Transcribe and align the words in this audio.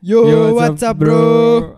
Yo, 0.00 0.54
what's 0.54 0.82
up 0.86 0.94
bro? 1.02 1.74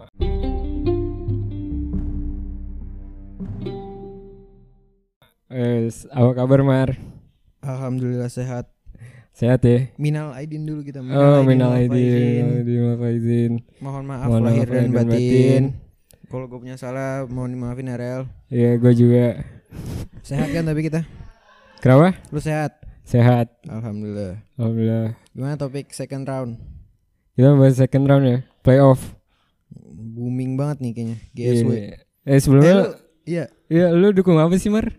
Wes, 5.51 6.07
apa 6.13 6.31
kabar 6.37 6.61
Mar? 6.63 6.89
Alhamdulillah 7.65 8.31
sehat. 8.31 8.71
Sehat 9.33 9.65
ya? 9.65 9.89
Minal 9.97 10.37
aidin 10.37 10.69
dulu 10.69 10.85
kita. 10.85 11.01
oh, 11.01 11.41
minal 11.43 11.73
aidin, 11.75 12.61
minal 12.63 13.01
aidin. 13.09 13.53
Mohon 13.81 14.05
maaf 14.05 14.27
Mohon 14.29 14.43
lahir 14.47 14.67
maaf 14.69 14.77
dan 14.77 14.89
batin. 14.93 15.09
batin. 15.09 15.63
Kalau 16.31 16.47
gue 16.47 16.61
punya 16.61 16.77
salah 16.79 17.27
mohon 17.27 17.57
dimaafin 17.57 17.91
ya 17.91 17.97
Rel. 17.99 18.23
Iya, 18.53 18.77
gue 18.79 18.93
juga. 18.95 19.27
Sehat 20.23 20.53
kan 20.53 20.63
tapi 20.69 20.87
kita? 20.87 21.03
Kenapa? 21.83 22.15
Lu 22.31 22.39
sehat? 22.39 22.85
Sehat. 23.03 23.51
Alhamdulillah. 23.67 24.39
Alhamdulillah. 24.55 25.17
Gimana 25.35 25.57
topik 25.59 25.91
second 25.91 26.29
round? 26.29 26.80
Kita 27.35 27.57
bahas 27.57 27.77
second 27.79 28.05
round 28.05 28.25
ya, 28.27 28.39
playoff. 28.61 29.01
Booming 29.91 30.59
banget 30.59 30.77
nih 30.85 30.93
kayaknya. 30.93 31.17
GSW. 31.33 31.71
Iya. 31.73 31.97
Eh 32.21 32.37
Eh, 32.37 32.39
sebelumnya, 32.39 32.75
lu, 32.77 32.85
iya. 33.25 33.45
iya 33.73 33.87
lu 33.91 34.13
dukung 34.13 34.37
apa 34.37 34.53
sih 34.61 34.69
Mar? 34.69 34.93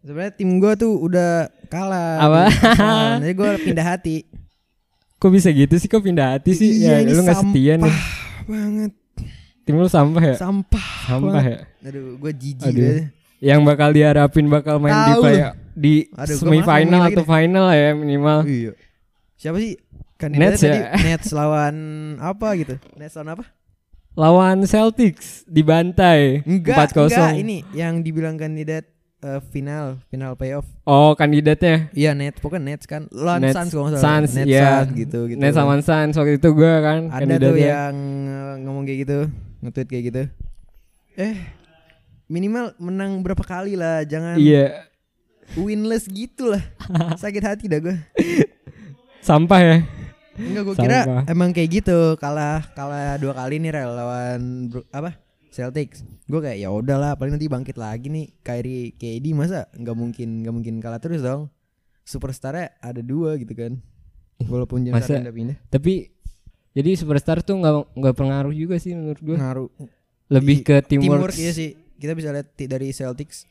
Sebenarnya 0.00 0.32
tim 0.34 0.56
gua 0.56 0.72
tuh 0.74 0.96
udah 0.98 1.52
kalah. 1.68 2.16
Apa? 2.18 2.42
di. 2.48 3.20
Jadi 3.22 3.34
gua 3.36 3.50
pindah 3.60 3.86
hati. 3.86 4.24
Kok 5.20 5.30
bisa 5.30 5.52
gitu 5.52 5.74
sih? 5.78 5.86
Kok 5.86 6.02
pindah 6.02 6.34
hati 6.34 6.56
sih? 6.56 6.82
Iya, 6.82 6.98
ya, 6.98 7.06
ini 7.06 7.12
lu 7.14 7.22
gak 7.22 7.38
setia 7.38 7.72
nih. 7.78 7.94
Banget. 8.48 8.92
Tim 9.62 9.78
lu 9.78 9.86
sampah 9.86 10.22
ya? 10.24 10.34
Sampah. 10.34 10.86
Sampah 11.06 11.30
banget. 11.38 11.44
ya? 11.46 11.58
Aduh, 11.92 12.18
gua 12.18 12.32
jijik 12.34 12.72
Aduh. 12.72 12.82
banget. 12.82 13.04
Yang 13.42 13.60
bakal 13.66 13.88
diharapin 13.90 14.46
bakal 14.46 14.74
main 14.78 14.94
di 14.94 15.12
Tahu 15.14 15.22
play 15.22 15.38
di 15.72 15.94
Aduh, 16.14 16.36
semifinal 16.38 17.02
atau 17.10 17.24
final 17.26 17.66
ya 17.70 17.90
minimal. 17.94 18.38
Iya. 18.42 18.72
Siapa 19.38 19.58
sih 19.58 19.74
kandidatnya 20.22 20.48
Nets 20.48 20.62
tadi? 20.62 20.78
ya? 20.78 20.86
Nets 21.08 21.28
lawan 21.30 21.76
apa 22.18 22.48
gitu? 22.54 22.74
Nets 22.94 23.14
lawan 23.14 23.30
apa? 23.32 23.44
Lawan 24.12 24.56
Celtics 24.62 25.42
dibantai 25.46 26.44
Enggak, 26.44 26.92
4-0. 26.92 27.08
enggak. 27.08 27.32
Ini 27.34 27.56
yang 27.72 27.94
dibilang 27.98 28.36
kandidat 28.36 28.84
eh, 29.18 29.40
final, 29.48 29.96
final 30.06 30.36
playoff. 30.36 30.68
Oh, 30.82 31.12
kandidatnya 31.12 31.88
Iya 31.90 32.12
Nets, 32.12 32.36
pokoknya 32.36 32.62
Nets 32.70 32.84
kan. 32.84 33.08
Lawan 33.08 33.40
Nets, 33.40 33.56
Suns 33.56 33.70
kalau 33.70 33.88
salah. 33.88 34.02
Suns, 34.20 34.30
Nets 34.36 34.46
iya. 34.46 34.84
Suns 34.84 34.92
gitu 34.94 35.18
gitu. 35.26 35.40
Nets 35.40 35.56
sama 35.56 35.80
Suns 35.80 36.14
waktu 36.14 36.36
itu 36.36 36.48
gue 36.50 36.72
kan 36.78 36.98
Ada 37.06 37.08
tuh 37.08 37.18
kandidatnya. 37.50 37.66
yang 37.66 37.96
eh, 38.28 38.54
ngomong 38.60 38.84
kayak 38.84 38.98
gitu, 39.00 39.18
nge-tweet 39.60 39.88
kayak 39.88 40.04
gitu. 40.06 40.22
Eh, 41.14 41.34
minimal 42.26 42.76
menang 42.76 43.20
berapa 43.20 43.40
kali 43.40 43.76
lah, 43.76 44.00
jangan 44.02 44.36
Iya, 44.36 44.88
winless 45.54 46.04
gitu 46.04 46.48
lah. 46.48 46.60
Sakit 47.16 47.40
hati 47.40 47.64
dah 47.64 47.80
gue. 47.80 47.96
sampah 49.20 49.60
ya. 49.62 49.76
Enggak 50.32 50.62
gue 50.64 50.74
kira 50.78 51.00
emang 51.26 51.50
kayak 51.50 51.70
gitu 51.74 51.98
kalah 52.16 52.64
kalah 52.72 53.16
dua 53.16 53.32
kali 53.32 53.58
nih 53.58 53.70
rel 53.70 53.92
lawan 53.92 54.40
Bru- 54.66 54.88
apa 54.88 55.20
Celtics. 55.48 56.00
Gue 56.24 56.40
kayak 56.40 56.58
ya 56.58 56.72
udahlah 56.72 57.12
paling 57.12 57.36
nanti 57.36 57.44
bangkit 57.44 57.76
lagi 57.76 58.08
nih 58.08 58.32
Kyrie 58.40 58.96
KD 58.96 59.36
masa 59.36 59.68
nggak 59.70 59.92
mungkin 59.92 60.28
nggak 60.40 60.54
mungkin 60.54 60.74
kalah 60.78 60.96
terus 60.96 61.20
dong. 61.20 61.52
Superstarnya 62.02 62.72
ada 62.78 62.98
dua 62.98 63.36
gitu 63.36 63.52
kan. 63.52 63.76
Walaupun 64.42 64.82
James 64.82 64.96
Masa- 64.96 65.20
pindah. 65.22 65.60
Tapi 65.68 66.08
jadi 66.72 66.96
superstar 66.96 67.44
tuh 67.44 67.60
nggak 67.60 67.92
nggak 67.92 68.14
pengaruh 68.16 68.50
juga 68.50 68.80
sih 68.80 68.96
menurut 68.96 69.20
gue. 69.20 69.36
Ngaruh 69.36 69.68
Lebih 70.32 70.64
ke 70.64 70.80
teamwork 70.80 71.28
teamwork. 71.28 71.36
iya 71.36 71.52
sih. 71.52 71.76
Kita 72.00 72.16
bisa 72.16 72.32
lihat 72.32 72.48
dari 72.56 72.88
Celtics 72.90 73.44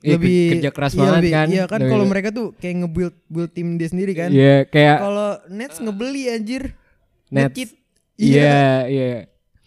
Iya, 0.00 0.18
ke- 0.18 0.50
kerja 0.52 0.70
keras 0.70 0.92
iya, 0.92 0.98
banget 0.98 1.14
lebih- 1.16 1.32
kan. 1.32 1.46
Iya 1.46 1.64
kan 1.64 1.78
Lebih- 1.78 1.92
kalau 1.92 2.04
mereka 2.04 2.28
tuh 2.30 2.46
kayak 2.56 2.74
nge-build 2.76 3.14
build 3.26 3.50
tim 3.50 3.68
dia 3.76 3.86
sendiri 3.86 4.12
kan. 4.12 4.28
Iya, 4.28 4.66
kayak 4.66 4.96
Kalau 4.98 5.30
Nets 5.48 5.76
ngebeli 5.78 6.22
anjir. 6.28 6.62
Nets. 7.28 7.54
Nge-cheat. 7.54 7.70
Iya, 8.14 8.60
iya. 8.86 9.08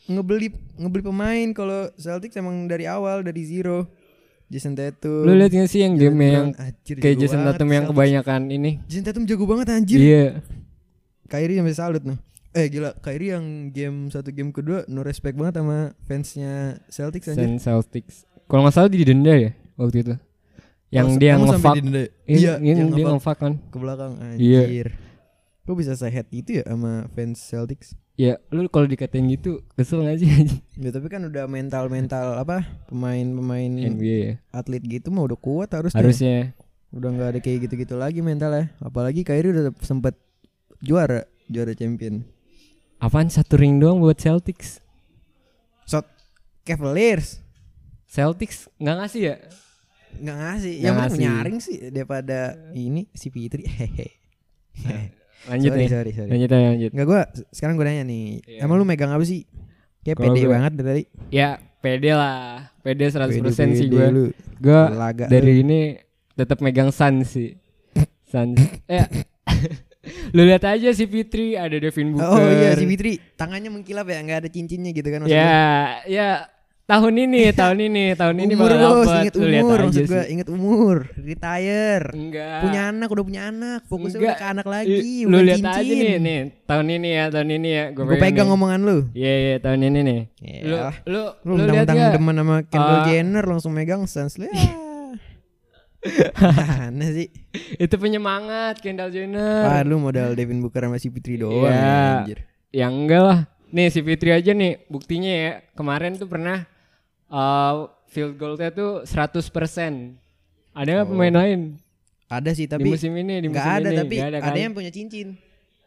ngebeli 0.06 0.48
ngebeli 0.76 1.02
pemain 1.04 1.48
kalau 1.50 1.90
Celtics 1.96 2.36
emang 2.36 2.66
dari 2.66 2.86
awal 2.86 3.20
dari 3.22 3.42
zero 3.42 3.90
Jason 4.46 4.78
Tatum 4.78 5.26
Lu 5.26 5.34
lihat 5.34 5.50
gak 5.50 5.66
sih 5.66 5.82
yang 5.82 5.98
game 5.98 6.14
yang 6.22 6.54
anjir, 6.54 7.02
kayak 7.02 7.18
Jason 7.18 7.42
Tatum 7.42 7.66
yang 7.68 7.90
Celtics. 7.90 7.98
kebanyakan 7.98 8.42
ini? 8.48 8.72
Jason 8.86 9.02
Tatum 9.04 9.26
jago 9.26 9.46
banget 9.46 9.74
anjir 9.74 9.98
Iya. 9.98 10.26
Kyrie 11.26 11.58
sampai 11.58 11.74
salut 11.74 12.04
noh 12.04 12.22
eh 12.52 12.70
gila 12.70 12.94
Kyrie 12.96 13.34
yang 13.34 13.46
game 13.70 14.08
satu 14.08 14.30
game 14.30 14.54
kedua 14.54 14.86
no 14.86 15.02
respect 15.02 15.34
banget 15.34 15.58
sama 15.58 15.78
fansnya 16.02 16.54
Celtics 16.88 17.26
anjir 17.28 17.50
Sun 17.50 17.58
Celtics. 17.58 18.16
Kalau 18.46 18.62
nggak 18.62 18.76
salah 18.78 18.88
didenda 18.88 19.34
ya 19.34 19.58
waktu 19.76 19.98
itu. 20.02 20.16
Yang 20.88 21.08
Oh, 21.08 21.18
dia 21.18 21.32
ngefuck. 21.36 21.76
didenda? 21.76 22.00
Iya, 22.00 22.10
iya 22.30 22.52
yang 22.62 22.78
yang 22.78 22.90
dia 22.90 23.06
ngefuck 23.06 23.14
ngefuck 23.14 23.38
kan. 23.38 23.54
ke 23.66 23.78
belakang 23.78 24.14
Iya. 24.36 24.62
anjir 24.64 24.88
Kok 25.62 25.76
bisa 25.76 25.94
sehat 25.94 26.30
itu 26.30 26.50
ya 26.56 26.64
sama 26.64 27.10
fans 27.12 27.42
Celtics 27.42 27.98
Ya, 28.16 28.40
lu 28.48 28.70
kalau 28.70 28.86
dikatain 28.86 29.28
gitu 29.28 29.60
kesel 29.74 30.00
gak 30.02 30.16
sih? 30.18 30.30
Ya 30.80 30.88
tapi 30.90 31.08
kan 31.08 31.20
udah 31.22 31.46
mental-mental 31.46 32.38
apa 32.38 32.64
pemain-pemain 32.88 33.68
NBA 33.92 34.16
ya. 34.16 34.34
atlet 34.50 34.80
gitu 34.80 35.10
mah 35.10 35.24
udah 35.24 35.36
kuat 35.36 35.68
harusnya. 35.70 36.00
Harusnya 36.00 36.38
Udah 36.90 37.12
nggak 37.12 37.28
ada 37.28 37.40
kayak 37.40 37.68
gitu-gitu 37.68 37.92
lagi 37.94 38.22
mentalnya. 38.22 38.72
Apalagi 38.80 39.22
Kyrie 39.22 39.52
udah 39.52 39.76
sempet 39.82 40.16
juara, 40.80 41.28
juara 41.46 41.74
champion. 41.74 42.24
apaan 42.96 43.28
satu 43.28 43.56
ring 43.56 43.76
doang 43.76 44.00
buat 44.00 44.16
Celtics? 44.16 44.80
Shot 45.84 46.08
Cavaliers 46.64 47.44
Celtics 48.08 48.72
nggak 48.78 48.96
ngasih 48.98 49.22
ya? 49.26 49.36
Nggak 50.18 50.38
ngasih. 50.38 50.74
Nggak 50.74 50.84
Yang 50.84 50.96
ngasih. 50.98 51.20
nyaring 51.22 51.58
sih 51.60 51.78
daripada 51.90 52.38
ini 52.72 53.02
si 53.12 53.28
Fitri. 53.28 53.64
Hehe. 53.64 54.08
Lanjut 55.46 55.72
sorry, 55.72 55.80
nih. 55.80 55.90
sorry, 55.90 56.12
sorry. 56.12 56.30
Lanjut 56.30 56.50
aja, 56.50 56.68
lanjut. 56.68 56.92
Enggak 56.92 57.08
gua 57.08 57.22
sekarang 57.50 57.74
gue 57.76 57.86
nanya 57.86 58.04
nih. 58.04 58.26
Iya. 58.42 58.60
Emang 58.62 58.76
lu 58.76 58.84
megang 58.84 59.10
apa 59.10 59.22
sih? 59.22 59.46
Kayak 60.02 60.18
pede 60.20 60.40
gua- 60.42 60.52
banget 60.52 60.72
dari 60.74 60.86
tadi. 60.86 61.04
Ya, 61.30 61.50
pede 61.80 62.12
lah. 62.12 62.70
Pede 62.80 63.06
100% 63.06 63.30
sih 63.38 63.42
Pede-pede 63.42 63.86
gue. 63.88 64.06
lu. 64.10 64.26
Gue 64.58 64.82
Laga 64.92 65.26
dari 65.26 65.54
lu. 65.54 65.62
ini 65.64 65.80
tetap 66.32 66.60
megang 66.60 66.90
Suns 66.90 67.30
sih. 67.30 67.54
Suns. 68.26 68.58
eh 68.86 69.06
lu 70.36 70.44
lihat 70.44 70.62
aja 70.64 70.90
si 70.92 71.06
Fitri 71.06 71.54
ada 71.54 71.74
Devin 71.76 72.12
Booker. 72.12 72.26
Oh 72.28 72.42
iya 72.42 72.74
si 72.74 72.86
Fitri 72.86 73.18
tangannya 73.34 73.70
mengkilap 73.70 74.06
ya 74.06 74.20
nggak 74.20 74.40
ada 74.40 74.50
cincinnya 74.50 74.92
gitu 74.92 75.08
kan 75.08 75.22
maksudnya. 75.22 75.42
Ya, 75.42 75.66
ya 76.06 76.28
tahun 76.86 77.14
ini, 77.18 77.50
tahun 77.50 77.78
ini, 77.82 78.06
tahun 78.14 78.36
ini 78.40 78.54
umur 78.54 78.70
bakal 78.70 78.92
dapet. 79.02 79.10
inget 79.18 79.36
umur 79.36 79.78
maksud 79.82 80.06
gue, 80.06 80.24
inget 80.30 80.48
umur, 80.48 80.98
retire, 81.16 82.06
Enggak. 82.14 82.62
punya 82.62 82.82
anak, 82.88 83.08
udah 83.10 83.24
punya 83.26 83.42
anak, 83.50 83.80
fokusnya 83.86 84.18
Enggak. 84.18 84.30
udah 84.30 84.38
ke 84.38 84.48
anak 84.48 84.68
lagi, 84.68 84.94
I- 84.96 85.26
Lu 85.26 85.38
lihat 85.40 85.66
aja 85.66 85.82
nih, 85.84 86.18
nih 86.18 86.40
tahun 86.64 86.88
ini 86.92 87.10
ya, 87.12 87.26
tahun 87.28 87.50
ini 87.52 87.70
ya. 87.72 87.86
Gue 87.90 88.04
Gue 88.06 88.18
pegang 88.18 88.48
omongan 88.48 88.80
lu. 88.82 88.98
Iya, 89.12 89.34
iya 89.36 89.56
tahun 89.58 89.80
ini 89.84 90.00
nih. 90.00 90.20
Lu, 90.62 90.76
Yalah. 90.78 90.96
lu, 91.04 91.24
Lu 91.42 91.54
lu, 91.56 91.64
lihat 91.68 91.88
gak? 91.88 92.12
demen 92.14 92.36
sama 92.36 92.56
Kendall 92.64 92.96
Ah. 92.96 93.06
Jenner 93.06 93.46
langsung 93.46 93.72
megang 93.72 94.06
Suns 94.06 94.38
lu. 94.38 94.46
Ya. 94.46 94.54
Mana 96.38 97.10
sih? 97.10 97.34
Itu 97.76 97.98
penyemangat 97.98 98.78
Kendall 98.78 99.10
Ah, 99.10 99.14
Jenner. 99.16 99.82
lu 99.84 99.98
modal 99.98 100.38
Devin 100.38 100.62
Booker 100.62 100.86
sama 100.86 101.02
si 101.02 101.10
Fitri 101.10 101.34
doang 101.36 101.66
Iya. 101.66 102.22
anjir. 102.22 102.40
Ya 102.70 102.86
enggak 102.86 103.24
lah. 103.24 103.40
Nih 103.68 103.90
si 103.90 104.00
Fitri 104.00 104.30
aja 104.30 104.54
nih 104.54 104.86
buktinya 104.86 105.34
ya. 105.34 105.52
Kemarin 105.74 106.14
tuh 106.14 106.30
pernah 106.30 106.70
uh, 107.28 107.74
field 108.06 108.36
goalnya 108.36 108.70
tuh 108.70 109.04
100%. 109.04 109.46
Ada 110.76 110.90
nggak 110.92 111.08
Oh. 111.08 111.12
pemain 111.12 111.32
lain 111.32 111.60
Ada 112.26 112.52
sih 112.52 112.66
di 112.66 112.72
tapi 112.72 112.90
musim 112.90 113.14
ini? 113.16 113.38
Di 113.38 113.48
musim 113.48 113.64
ada 113.64 113.86
ini 113.86 113.98
tapi 114.02 114.16
Nggak 114.18 114.30
ada, 114.34 114.40
ada 114.42 114.50
kan? 114.50 114.58
yang 114.58 114.74
punya 114.74 114.92
cincin. 114.92 115.38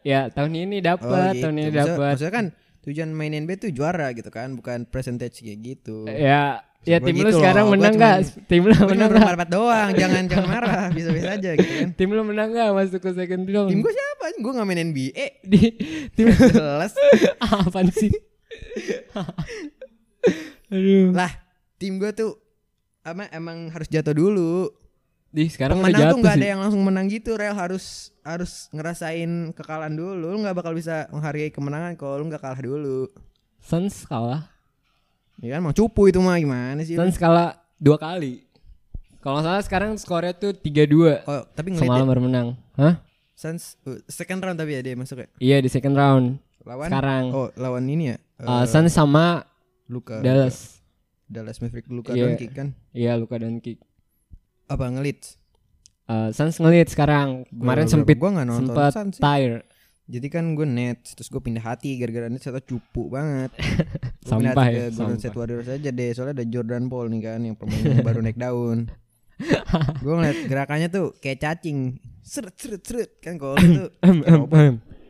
Ya 0.01 0.31
tahun 0.31 0.55
ini 0.55 0.79
dapat, 0.79 1.35
gitu. 1.35 1.43
tahun 1.43 1.55
ini 1.59 1.69
dapat. 1.75 2.09
Maksudnya 2.15 2.33
kan 2.33 2.45
tujuan 2.79 3.09
main 3.11 3.35
NBA 3.35 3.59
tuh 3.59 3.71
juara 3.75 4.07
gitu 4.15 4.31
kan, 4.31 4.55
bukan 4.55 4.87
percentage 4.87 5.43
kayak 5.43 5.59
gitu. 5.59 6.07
Ya, 6.07 6.63
ya 6.87 6.97
tim 7.03 7.19
lu 7.19 7.27
gitu 7.27 7.43
sekarang 7.43 7.67
loh, 7.67 7.75
menang 7.75 7.99
nggak? 7.99 8.47
Tim 8.47 8.63
lu 8.63 8.71
cuma 8.71 8.87
menang 8.95 9.11
nggak? 9.11 9.35
empat 9.35 9.49
doang, 9.51 9.89
jangan 9.93 10.23
jangan 10.31 10.47
marah, 10.55 10.87
bisa-bisa 10.95 11.35
aja 11.35 11.51
gitu 11.59 11.73
kan. 11.75 11.89
Tim 11.91 12.09
lu 12.15 12.23
menang 12.23 12.49
nggak 12.55 12.71
masuk 12.71 13.03
ke 13.03 13.11
second 13.11 13.43
round? 13.51 13.67
Tim 13.67 13.83
gue 13.83 13.91
siapa? 13.91 14.25
Gue 14.39 14.51
gak 14.55 14.63
main 14.65 14.79
NBA. 14.79 15.25
di 15.43 15.59
tim 16.15 16.31
Jelas. 16.31 16.95
apaan 17.43 17.91
sih? 17.91 18.15
Aduh. 20.69 21.11
lah, 21.13 21.33
tim 21.81 21.97
gue 21.97 22.13
tuh 22.13 22.37
apa 23.01 23.25
emang 23.33 23.73
harus 23.73 23.89
jatuh 23.89 24.13
dulu. 24.13 24.69
Di 25.29 25.45
sekarang 25.45 25.77
Pemenang 25.77 26.17
tuh 26.17 26.19
nggak 26.25 26.37
ada 26.41 26.47
yang 26.57 26.61
langsung 26.61 26.81
menang 26.81 27.05
gitu, 27.05 27.37
Real 27.37 27.53
harus 27.53 28.09
harus 28.25 28.65
ngerasain 28.73 29.53
kekalahan 29.53 29.93
dulu. 29.93 30.33
Lu 30.33 30.37
nggak 30.41 30.57
bakal 30.57 30.73
bisa 30.73 31.05
menghargai 31.13 31.53
kemenangan 31.53 31.93
kalau 31.97 32.21
lu 32.21 32.29
nggak 32.29 32.41
kalah 32.41 32.61
dulu. 32.61 33.05
Suns 33.61 34.09
kalah. 34.09 34.49
Ya 35.39 35.57
kan 35.57 35.61
mau 35.63 35.73
cupu 35.73 36.09
itu 36.09 36.17
mah 36.17 36.37
gimana 36.41 36.81
sih? 36.81 36.97
Suns 36.97 37.17
kalah 37.21 37.61
dua 37.77 38.01
kali. 38.01 38.49
Kalau 39.19 39.39
nggak 39.39 39.45
salah 39.51 39.63
sekarang 39.63 39.91
skornya 39.99 40.31
tuh 40.31 40.55
3-2. 40.55 41.27
Oh, 41.27 41.43
tapi 41.51 41.75
Semalam 41.75 42.07
baru 42.07 42.23
menang. 42.23 42.47
Hah? 42.79 43.03
Suns 43.35 43.75
uh, 43.83 43.99
second 44.07 44.39
round 44.39 44.55
tapi 44.55 44.79
ya 44.79 44.81
dia 44.83 44.95
masuk 44.95 45.19
ya. 45.19 45.27
Iya 45.39 45.57
di 45.59 45.69
second 45.71 45.95
round. 45.95 46.25
Lawan 46.63 46.87
Sekarang. 46.87 47.23
Oh, 47.35 47.47
lawan 47.59 47.83
ini 47.87 48.15
ya. 48.15 48.17
Uh, 48.39 48.63
eh, 48.63 48.65
Suns 48.67 48.95
sama 48.95 49.43
Luka 49.89 50.21
Dallas. 50.21 50.79
Dallas 51.25 51.57
Maverick 51.59 51.89
Luka 51.89 52.13
Iya. 52.13 52.29
Doncic 52.31 52.51
kan. 52.53 52.67
Iya 52.89 53.17
Luka 53.17 53.37
dan 53.37 53.57
Kick. 53.57 53.81
Apa 54.65 54.89
ngelit? 54.89 55.37
Uh, 56.05 56.29
Suns 56.29 56.57
ngelit 56.57 56.89
sekarang. 56.89 57.45
Kemarin 57.49 57.85
Gua- 57.85 57.93
sempit 57.93 58.17
gua 58.17 58.29
nonton 58.33 58.69
sempat 58.69 58.93
Suns 58.93 59.17
tire. 59.17 59.65
Jadi 60.09 60.25
kan 60.25 60.57
gue 60.57 60.65
net 60.65 61.05
terus 61.05 61.29
gue 61.29 61.37
pindah 61.37 61.61
hati 61.61 61.93
gara-gara 62.01 62.25
net 62.25 62.41
ternyata 62.41 62.65
cupu 62.65 63.13
banget. 63.13 63.53
Gue 64.25 64.41
pindah 64.41 64.53
Sampah 64.53 64.65
hati 64.65 64.73
ya, 64.73 64.85
ke 64.89 64.97
Golden. 64.97 65.17
State 65.21 65.37
Warriors 65.37 65.69
aja 65.69 65.89
deh 65.89 66.09
soalnya 66.13 66.33
ada 66.41 66.45
Jordan 66.45 66.89
Paul 66.89 67.13
nih 67.13 67.21
kan 67.21 67.39
yang 67.45 67.53
pemain 67.53 68.01
baru 68.01 68.19
naik 68.21 68.37
daun. 68.37 68.89
gue 70.01 70.13
ngeliat 70.13 70.49
gerakannya 70.49 70.89
tuh 70.89 71.13
kayak 71.21 71.37
cacing. 71.39 72.01
Seret 72.25 72.57
seret 72.57 72.81
seret 72.81 73.11
kan 73.21 73.37
kalau 73.37 73.53
lu 73.61 73.85
tuh 73.85 73.89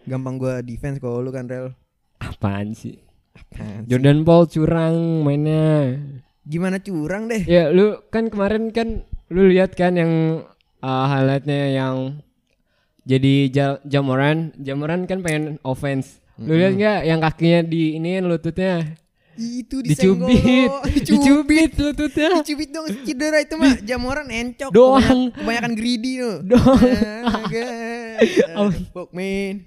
gampang 0.03 0.35
gue 0.35 0.53
defense 0.67 0.99
kalau 0.99 1.23
lu 1.23 1.31
kan 1.31 1.47
rel. 1.47 1.71
Apaan 2.19 2.75
sih? 2.75 2.99
Apaan 3.41 3.79
sih? 3.79 3.87
Jordan 3.87 4.19
Paul 4.21 4.43
curang 4.45 4.95
mainnya. 5.21 5.95
Gimana 6.43 6.77
curang 6.77 7.27
deh? 7.27 7.41
Ya 7.43 7.69
lu 7.69 8.01
kan 8.07 8.27
kemarin 8.27 8.69
kan 8.69 9.03
lu 9.27 9.47
lihat 9.47 9.73
kan 9.73 9.93
yang 9.93 10.43
uh, 10.79 11.05
highlightnya 11.05 11.73
yang 11.73 12.19
jadi 13.03 13.49
Ja- 13.49 13.81
Jamoran, 13.83 14.53
Jamoran 14.55 15.05
kan 15.05 15.21
pengen 15.21 15.57
offense. 15.61 16.21
Lu 16.35 16.53
lihat 16.53 16.73
nggak 16.73 16.99
yang 17.03 17.19
kakinya 17.19 17.59
di 17.61 17.95
ini 17.95 18.17
lututnya 18.19 18.95
Itu 19.35 19.79
dicubit, 19.79 20.39
lo. 20.71 20.79
dicubit 20.85 21.71
lututnya. 21.73 22.39
Dicubit 22.39 22.69
dong 22.69 22.87
cedera 23.03 23.39
itu 23.39 23.55
mah 23.55 23.75
jamuran 23.79 24.27
encok 24.27 24.67
Doang. 24.69 24.99
kebanyakan, 24.99 25.19
kebanyakan 25.35 25.73
greedy 25.75 26.13
lo 26.19 26.33
Doang. 26.41 26.79
Doang 28.47 28.71
Fuck 28.91 29.09
man 29.11 29.63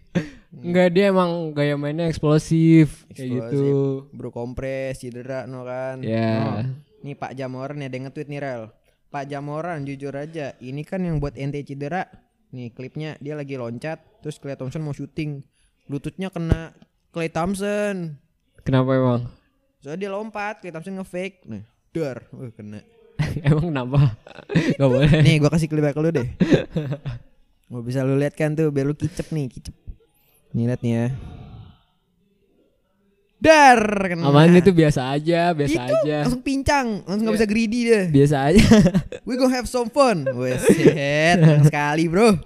Enggak 0.52 0.92
dia 0.92 1.08
emang 1.08 1.56
gaya 1.56 1.80
mainnya 1.80 2.04
eksplosif, 2.12 3.08
kayak 3.16 3.48
Eksplosif. 3.48 3.56
gitu. 3.56 3.72
Bro 4.12 4.28
kompres 4.36 5.00
cedera 5.00 5.48
no 5.48 5.64
kan 5.64 6.04
Ya. 6.04 6.60
No. 6.68 6.76
Nih 7.02 7.16
Pak 7.16 7.32
Jamoran 7.32 7.80
ya 7.80 7.88
ada 7.88 7.98
nge-tweet 7.98 8.28
nih 8.28 8.40
Rel 8.44 8.62
Pak 9.08 9.26
Jamoran 9.26 9.82
jujur 9.82 10.14
aja 10.14 10.54
Ini 10.62 10.86
kan 10.86 11.02
yang 11.02 11.18
buat 11.18 11.34
ente 11.34 11.58
cedera 11.66 12.06
Nih 12.54 12.70
klipnya 12.70 13.18
dia 13.18 13.34
lagi 13.34 13.58
loncat 13.58 13.98
Terus 14.22 14.38
Clay 14.38 14.54
Thompson 14.54 14.86
mau 14.86 14.94
syuting 14.94 15.42
Lututnya 15.90 16.30
kena 16.30 16.70
Clay 17.10 17.26
Thompson 17.26 18.22
Kenapa 18.62 18.94
emang? 18.94 19.22
Soalnya 19.82 19.98
dia 19.98 20.10
lompat 20.14 20.62
Clay 20.62 20.70
Thompson 20.70 20.94
nge-fake 20.94 21.42
Nah 21.50 21.66
dar 21.90 22.22
Wah 22.30 22.54
kena 22.54 22.80
emang 23.48 23.70
kenapa? 23.70 24.18
Gak 24.78 24.88
boleh. 24.88 25.10
Nih 25.22 25.38
gua 25.38 25.50
kasih 25.54 25.70
klip 25.70 25.86
ke 25.86 26.00
lu 26.02 26.10
deh. 26.10 26.26
Mau 27.70 27.80
bisa 27.80 28.04
lu 28.04 28.18
lihat 28.18 28.34
kan 28.34 28.52
tuh 28.52 28.68
biar 28.68 28.84
lu 28.84 28.92
kicep 28.92 29.30
nih, 29.30 29.46
kicep. 29.48 29.72
Nih 30.52 30.64
lihat 30.66 30.80
nih 30.80 30.92
ya. 30.92 31.06
Dar 33.42 33.80
kena. 34.06 34.22
Aman 34.24 34.54
itu 34.54 34.70
biasa 34.70 35.10
aja, 35.10 35.50
biasa 35.50 35.74
Itu 35.82 35.94
aja. 35.98 36.18
langsung 36.22 36.42
pincang, 36.42 37.02
langsung 37.02 37.26
nggak 37.26 37.34
Iya. 37.34 37.42
bisa 37.42 37.50
greedy 37.50 37.80
deh. 37.84 38.04
Biasa 38.14 38.36
aja. 38.46 38.62
We 39.26 39.34
gonna 39.34 39.50
have 39.50 39.66
some 39.66 39.90
fun. 39.90 40.22
Tenang 40.22 41.66
sekali 41.66 42.06
bro. 42.06 42.38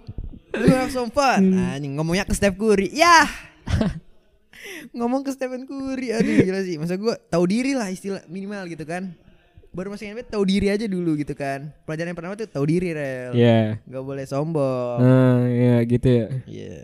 We 0.56 0.64
gonna 0.64 0.82
have 0.82 0.94
some 0.94 1.12
fun. 1.12 1.52
Hmm. 1.52 1.76
Anjing 1.76 1.92
ngomongnya 1.94 2.24
ke 2.24 2.32
Steph 2.32 2.56
Curry. 2.56 2.88
Yah. 2.90 3.28
Ngomong 4.96 5.20
ke 5.20 5.30
Stephen 5.30 5.62
Curry. 5.62 6.10
Aduh 6.10 6.42
gila 6.42 6.60
sih. 6.64 6.80
Masa 6.80 6.96
gua 6.96 7.20
tahu 7.20 7.44
diri 7.44 7.76
lah 7.76 7.86
istilah 7.86 8.24
minimal 8.26 8.64
gitu 8.66 8.82
kan. 8.82 9.12
Baru 9.68 9.92
masuk 9.92 10.08
NBA 10.08 10.24
tahu 10.26 10.42
diri 10.42 10.72
aja 10.72 10.88
dulu 10.88 11.12
gitu 11.14 11.36
kan. 11.36 11.76
Pelajaran 11.84 12.08
yang 12.08 12.16
pertama 12.16 12.34
tuh 12.34 12.48
tahu 12.48 12.64
diri 12.64 12.96
rel. 12.96 13.36
Iya. 13.36 13.84
Gak 13.84 14.00
boleh 14.00 14.24
sombong. 14.24 14.96
Nah, 14.98 15.44
ya 15.44 15.76
gitu 15.84 16.08
ya. 16.08 16.26
Iya. 16.48 16.78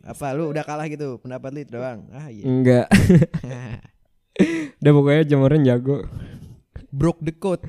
Apa 0.00 0.32
lu 0.32 0.48
udah 0.48 0.64
kalah 0.64 0.86
gitu? 0.86 1.18
Pendapat 1.18 1.50
lu 1.52 1.60
itu 1.60 1.72
doang. 1.72 2.08
Ah 2.10 2.26
iya. 2.26 2.44
Enggak. 2.44 2.86
Udah 4.80 4.92
pokoknya 4.94 5.22
Jamoran 5.26 5.62
jago. 5.62 6.08
broke 6.90 7.20
the 7.20 7.30
code. 7.30 7.60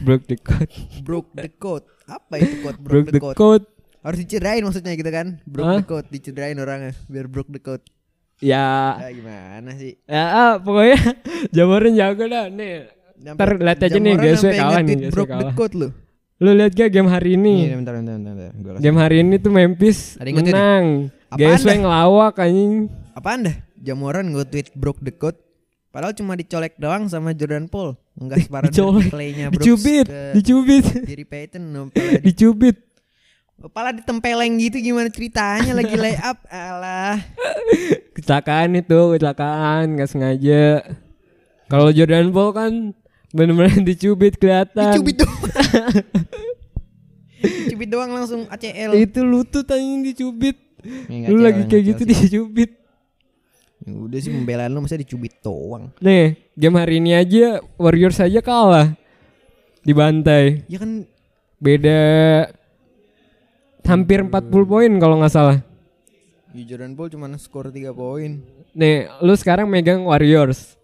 Broke 0.00 0.24
the 0.24 0.38
code. 0.38 0.70
Broke 1.02 1.30
the 1.34 1.50
code. 1.50 1.82
Apa 2.06 2.38
itu 2.38 2.62
code 2.62 2.78
broke, 2.78 2.86
Broke 2.86 3.08
the, 3.08 3.12
the 3.12 3.20
code? 3.20 3.36
code. 3.36 3.64
Harus 4.00 4.18
dicerain 4.22 4.62
maksudnya 4.62 4.94
gitu 4.94 5.10
kan? 5.10 5.42
Broke 5.42 5.66
Hah? 5.66 5.78
the 5.82 5.88
code, 5.88 6.06
dicerain 6.08 6.54
orangnya 6.56 6.94
biar 7.10 7.26
broke 7.26 7.50
the 7.50 7.58
code. 7.58 7.82
Ya. 8.38 8.94
Ya 9.02 9.10
gimana 9.10 9.70
sih? 9.74 9.98
Ya 10.06 10.24
ah, 10.24 10.52
pokoknya 10.56 10.96
Jamoran 11.56 11.92
jago 11.92 12.24
dah 12.24 12.46
nih. 12.46 12.86
Ntar 13.26 13.48
lihat 13.58 13.80
aja 13.80 13.96
nih, 13.96 14.12
GSW 14.14 14.48
kalah 14.54 14.80
nih, 14.80 14.96
GSW 15.00 15.10
broke 15.10 15.26
the 15.28 15.42
kalah. 15.42 15.54
code 15.56 15.74
lu. 15.74 15.88
Lu 16.36 16.50
lihat 16.52 16.70
gak 16.70 16.92
game 16.92 17.08
hari 17.08 17.32
Iya, 17.32 17.38
ini? 17.40 17.54
bentar 17.74 17.96
bentar 17.96 18.14
bentar. 18.14 18.34
bentar. 18.52 18.72
Kasih. 18.76 18.82
Game 18.84 18.98
hari 19.00 19.16
ini 19.18 19.34
tuh 19.40 19.50
Memphis 19.50 19.98
Ada 20.14 20.30
menang. 20.30 20.84
GSW 21.34 21.82
ngelawak 21.82 22.38
anjing. 22.38 22.86
Apaan 23.10 23.50
dah? 23.50 23.56
Jamoran 23.82 24.30
nge-tweet 24.30 24.70
broke 24.78 25.02
the 25.02 25.10
code. 25.10 25.34
Padahal 25.90 26.12
cuma 26.12 26.36
dicolek 26.36 26.76
doang 26.76 27.08
sama 27.08 27.32
Jordan 27.32 27.66
Paul. 27.66 27.96
Enggak 28.20 28.42
separah 28.46 28.68
Dicolek. 28.68 29.08
playnya 29.08 29.48
Brooks 29.48 29.64
Dicubit, 29.64 30.06
dicubit, 30.36 30.84
Gary 31.04 31.24
Payton 31.24 31.64
dicubit. 32.26 32.76
pala 33.72 33.88
ditempeleng 33.88 34.60
gitu 34.60 34.76
gimana 34.84 35.08
ceritanya 35.08 35.72
lagi 35.72 35.96
lay 36.04 36.12
up 36.20 36.36
alah 36.52 37.16
Kecelakaan 38.12 38.76
itu, 38.76 39.16
kecelakaan 39.16 39.96
nggak 39.96 40.08
sengaja. 40.12 40.84
Kalau 41.66 41.88
Jordan 41.88 42.28
Paul 42.30 42.52
kan 42.52 42.72
bener-bener 43.32 43.80
dicubit 43.80 44.36
kelihatan. 44.36 44.92
dicubit 44.92 45.24
doang 45.24 45.40
dicubit 47.40 47.88
doang 47.88 48.10
langsung 48.12 48.44
ACL 48.48 48.92
Itu 48.96 49.24
lutut 49.24 49.64
anjing 49.68 50.04
dicubit. 50.04 50.65
Ya, 51.06 51.26
Lu 51.28 51.38
lagi 51.38 51.62
kayak 51.64 51.84
gitu 51.86 52.02
dicubit. 52.04 52.70
Ya 53.78 53.92
udah 53.92 54.18
sih 54.18 54.30
pembelaan 54.30 54.70
lu 54.70 54.80
masa 54.80 54.96
dicubit 54.96 55.36
doang 55.38 55.92
Nih, 55.98 56.48
game 56.52 56.74
hari 56.74 56.96
ini 56.96 57.12
aja 57.12 57.60
Warriors 57.76 58.18
aja 58.18 58.40
kalah. 58.40 58.96
Dibantai. 59.80 60.64
ya 60.64 60.76
kan 60.76 61.04
Beda 61.56 62.00
hampir 63.82 64.18
40 64.20 64.32
poin 64.66 64.90
kalau 64.96 65.16
nggak 65.16 65.30
salah. 65.30 65.58
ya 66.50 66.62
Jordan 66.64 66.92
Paul 66.92 67.08
cuma 67.08 67.28
skor 67.36 67.68
3 67.68 67.92
poin 67.92 68.40
Nih, 68.72 69.08
lu 69.20 69.32
sekarang 69.32 69.64
megang 69.66 70.02
Warriors. 70.02 70.74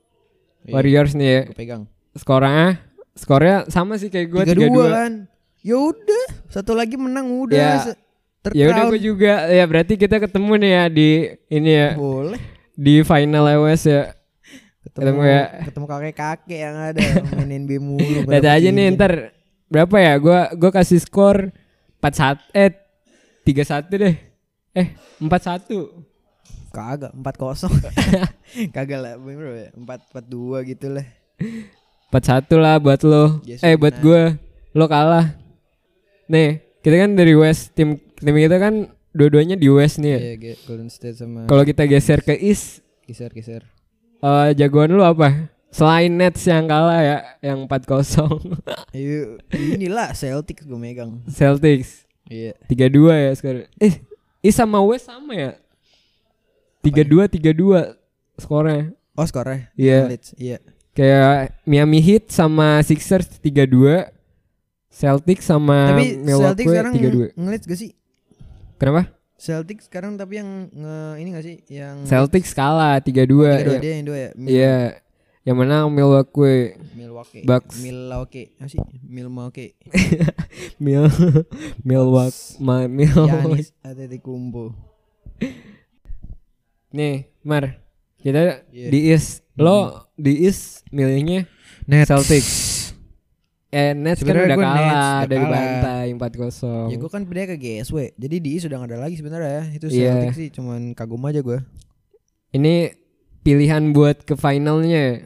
Iya, 0.63 0.73
Warriors 0.73 1.13
nih 1.13 1.29
ya. 1.29 1.43
gue 1.45 1.57
pegang 1.57 1.83
Skornya 2.13 2.79
skornya 3.13 3.57
sama 3.67 3.97
sih 3.97 4.09
kayak 4.09 4.29
gue 4.29 4.43
3 4.47 4.57
dua 4.63 4.85
kan 4.87 5.13
ya 5.59 5.77
udah 5.77 6.25
satu 6.47 6.73
lagi 6.73 6.95
menang 6.95 7.27
udah 7.27 7.59
Ya. 7.83 7.93
Ya 8.51 8.75
udah 8.75 8.91
gue 8.91 8.99
juga 8.99 9.47
ya 9.47 9.63
berarti 9.71 9.95
kita 9.95 10.19
ketemu 10.19 10.53
nih 10.59 10.71
ya 10.75 10.85
di 10.91 11.09
ini 11.47 11.71
ya 11.71 11.89
boleh 11.95 12.43
di 12.75 13.07
final 13.07 13.47
EWS 13.47 13.83
ya. 13.87 14.03
ketemu 14.83 14.99
Ketemu 14.99 15.23
ya. 15.23 15.43
ketemu 15.71 15.87
kakek 15.87 16.15
kakek 16.19 16.59
yang 16.59 16.77
ada 16.77 17.03
mainin 17.39 17.63
NBA 17.71 17.79
mulu 17.79 18.19
Lihat 18.35 18.47
aja 18.51 18.69
nih 18.75 18.87
ntar 18.99 19.31
berapa 19.71 19.95
ya? 20.03 20.19
Gua 20.19 20.51
gua 20.59 20.71
kasih 20.75 20.99
skor 20.99 21.55
41 22.03 22.43
eh 22.51 22.71
31 23.47 24.03
deh. 24.03 24.17
Eh 24.75 24.87
41. 25.23 26.03
kagak 26.73 27.13
4 27.13 27.37
kosong 27.37 27.69
kagak 28.75 28.97
lah 28.97 29.15
bro 29.21 29.53
ya 29.53 29.69
4 29.77 29.85
4 29.85 30.25
2 30.25 30.71
gitu 30.73 30.89
lah 30.89 31.05
41 32.13 32.49
lah 32.61 32.77
buat 32.77 33.01
lo. 33.07 33.41
Yes, 33.47 33.65
eh 33.65 33.77
buat 33.77 33.97
gua 34.03 34.37
lo 34.77 34.85
kalah. 34.85 35.33
Nih, 36.29 36.61
kita 36.85 36.97
kan 37.07 37.17
dari 37.17 37.33
West 37.33 37.73
tim 37.73 37.97
tim 38.23 38.35
kita 38.35 38.57
kan 38.57 38.75
dua-duanya 39.11 39.55
di 39.55 39.67
West 39.67 39.99
nih 39.99 40.09
ya. 40.09 40.19
Iya, 40.19 40.35
ge- 40.37 40.59
Golden 40.63 40.89
State 40.89 41.17
sama 41.17 41.45
Kalau 41.45 41.63
kita 41.63 41.85
geser 41.85 42.19
ke 42.19 42.33
East 42.33 42.81
geser 43.03 43.29
geser. 43.29 43.63
eh 44.19 44.51
jagoan 44.55 44.91
lu 44.91 45.03
apa? 45.03 45.51
Selain 45.69 46.09
Nets 46.09 46.45
yang 46.45 46.65
kalah 46.65 47.01
ya, 47.01 47.17
yang 47.43 47.65
4-0 47.65 48.29
Ayo, 48.93 49.41
inilah 49.75 50.13
Celtics 50.13 50.63
gue 50.63 50.77
megang. 50.77 51.25
Celtics 51.27 52.05
Iya. 52.25 52.53
3-2 52.67 53.09
ya 53.11 53.31
sekarang. 53.33 53.65
Eh, 53.77 54.01
East 54.41 54.57
sama 54.57 54.79
West 54.81 55.07
sama 55.07 55.33
ya? 55.33 55.51
3-2 56.81 57.29
3-2 57.31 57.97
skornya. 58.37 58.93
Oh 59.13 59.25
skornya. 59.25 59.69
Iya. 59.75 60.09
Leeds, 60.09 60.35
Iya. 60.37 60.59
Kayak 60.93 61.57
Miami 61.65 62.01
Heat 62.01 62.29
sama 62.29 62.81
Sixers 62.83 63.41
3-2. 63.41 64.13
Celtics 64.89 65.49
sama 65.49 65.89
Tapi 65.91 66.21
Milwaukee 66.21 66.69
Celtics 66.69 66.69
sekarang 66.69 66.93
3-2. 66.93 67.33
ngeliat 67.35 67.63
gak 67.65 67.79
sih? 67.79 67.91
Kenapa? 68.83 69.15
Celtics 69.39 69.87
sekarang 69.87 70.19
tapi 70.19 70.39
yang 70.39 70.67
nge 70.69 70.97
ini 71.17 71.29
gak 71.31 71.45
sih? 71.45 71.57
Yang 71.69 71.97
Celtics 72.05 72.51
kalah 72.51 72.99
3-2. 72.99 73.07
tiga 73.07 73.23
dua 73.25 73.51
ya. 73.53 73.79
dia 73.79 73.93
yang 73.95 74.07
dua 74.07 74.19
ya. 74.19 74.31
Mil- 74.35 74.51
Iya. 74.51 74.77
Yang 75.43 75.57
menang 75.57 75.87
Milwaukee. 75.89 76.75
Milwaukee. 76.93 77.43
Bucks. 77.43 77.79
Milwaukee. 77.79 78.47
Apa 78.59 78.67
sih? 78.69 78.79
Milwaukee. 79.03 79.71
Mil 80.83 81.07
Milwaukee. 81.81 82.59
Ma, 82.59 82.87
Milwaukee. 82.87 83.31
Yanis 83.55 83.71
Antetokounmpo. 83.81 84.75
Nih, 86.91 87.31
Mar. 87.43 87.79
Kita 88.19 88.67
Iya. 88.71 88.91
di 88.91 88.99
East. 89.11 89.47
Lo 89.55 90.11
di 90.15 90.43
East 90.43 90.87
milihnya 90.91 91.47
Nets. 91.87 92.07
Celtics. 92.11 92.51
Eh, 93.73 93.97
Nets 93.97 94.21
kan 94.21 94.37
Sebenarnya 94.37 94.45
udah 94.45 94.59
Nets, 94.59 94.69
kalah, 94.69 94.85
udah 94.85 95.25
udah 95.25 95.39
kalah. 95.41 95.49
dibantai 95.49 96.07
4-0. 96.13 96.93
Ya 96.93 96.97
gue 97.01 97.09
kan 97.09 97.23
pindah 97.25 97.47
ke 97.49 97.57
GSW. 97.57 97.99
Jadi 98.15 98.37
di 98.37 98.51
East 98.53 98.69
udah 98.69 98.77
gak 98.79 98.91
ada 98.91 98.99
lagi 99.01 99.17
sebenarnya 99.17 99.49
ya. 99.51 99.63
Itu 99.73 99.87
Iya. 99.89 100.13
Celtics 100.13 100.37
sih 100.37 100.49
cuman 100.53 100.81
kagum 100.93 101.25
aja 101.25 101.41
gue. 101.41 101.59
Ini 102.53 102.93
pilihan 103.41 103.91
buat 103.91 104.23
ke 104.23 104.37
finalnya. 104.37 105.25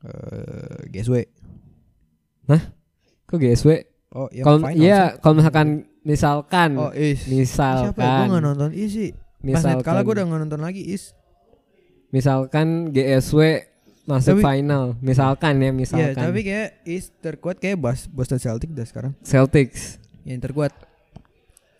Eh 0.00 0.78
GSW. 0.88 1.26
Kok 3.24 3.36
GSW? 3.36 3.70
Oh, 4.14 4.30
yang 4.30 4.46
Kalau 4.46 4.58
final 4.62 4.78
iya, 4.78 5.00
kalau 5.18 5.34
misalkan 5.34 5.66
misalkan 6.00 6.70
Oh, 6.78 6.94
Is. 6.94 7.26
Siapa 7.26 7.34
ya? 7.34 7.82
Gue 7.82 7.90
misalkan 7.90 8.30
gak 8.30 8.44
nonton 8.44 8.70
Is 8.70 8.90
sih. 8.92 9.10
Pas 9.10 9.42
misalkan 9.42 9.74
net 9.74 9.82
kalah 9.82 10.00
gue 10.00 10.14
udah 10.14 10.24
gak 10.24 10.40
nonton 10.40 10.62
lagi 10.62 10.82
Is. 10.86 11.10
misalkan 12.08 12.94
GSW 12.94 13.40
masuk 14.04 14.36
Tapi- 14.36 14.44
final 14.44 14.84
misalkan 15.00 15.56
ya 15.56 15.64
Iya, 15.64 15.72
misalkan 15.72 16.12
tapi 16.14 16.40
kayak 16.42 16.68
Is 16.84 17.08
terkuat 17.18 17.56
kayak 17.56 17.76
Bos 17.76 18.04
Boston 18.06 18.36
Celtic 18.36 18.70
dah 18.70 18.84
sekarang. 18.84 19.12
Celtics 19.20 19.96
Yang 20.22 20.40
terkuat. 20.44 20.72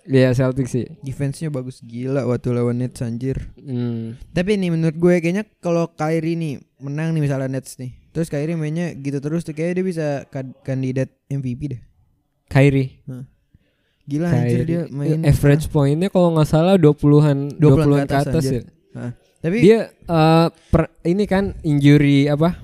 Iya 0.05 0.33
Celtics 0.33 0.69
sih 0.71 0.85
Defense-nya 1.01 1.49
bagus 1.49 1.81
gila 1.81 2.25
waktu 2.25 2.53
lawan 2.53 2.77
Nets 2.77 3.01
anjir. 3.01 3.41
hmm. 3.55 4.21
Tapi 4.31 4.57
nih 4.57 4.69
menurut 4.69 4.93
gue 4.95 5.15
kayaknya 5.19 5.45
kalau 5.59 5.89
Kyrie 5.91 6.33
nih 6.35 6.55
menang 6.79 7.13
nih 7.13 7.23
misalnya 7.23 7.49
Nets 7.51 7.77
nih. 7.77 7.93
Terus 8.11 8.29
Kyrie 8.29 8.55
mainnya 8.55 8.93
gitu 8.93 9.17
terus 9.19 9.43
tuh 9.43 9.53
kayaknya 9.53 9.75
dia 9.75 9.85
bisa 9.85 10.07
kandidat 10.61 11.09
MVP 11.27 11.61
deh. 11.71 11.81
Kyrie 12.47 13.01
Gila 14.05 14.29
anjir 14.29 14.61
Kyrie. 14.61 14.69
dia 14.69 14.81
main 14.89 15.25
average 15.25 15.65
pointnya 15.67 16.09
kalau 16.09 16.37
nggak 16.37 16.45
salah 16.45 16.77
20-an 16.77 17.57
20-an 17.57 17.57
20-an 17.57 17.89
ke 17.99 18.05
ke 18.05 18.05
atas, 18.07 18.25
atas 18.29 18.45
anjir. 18.45 18.53
ya 18.55 18.65
Hah. 18.95 19.11
Tapi 19.45 19.61
dia 19.61 19.93
eh, 19.93 20.49
per- 20.73 20.97
ini 21.05 21.29
kan 21.29 21.53
injury 21.61 22.25
apa? 22.27 22.57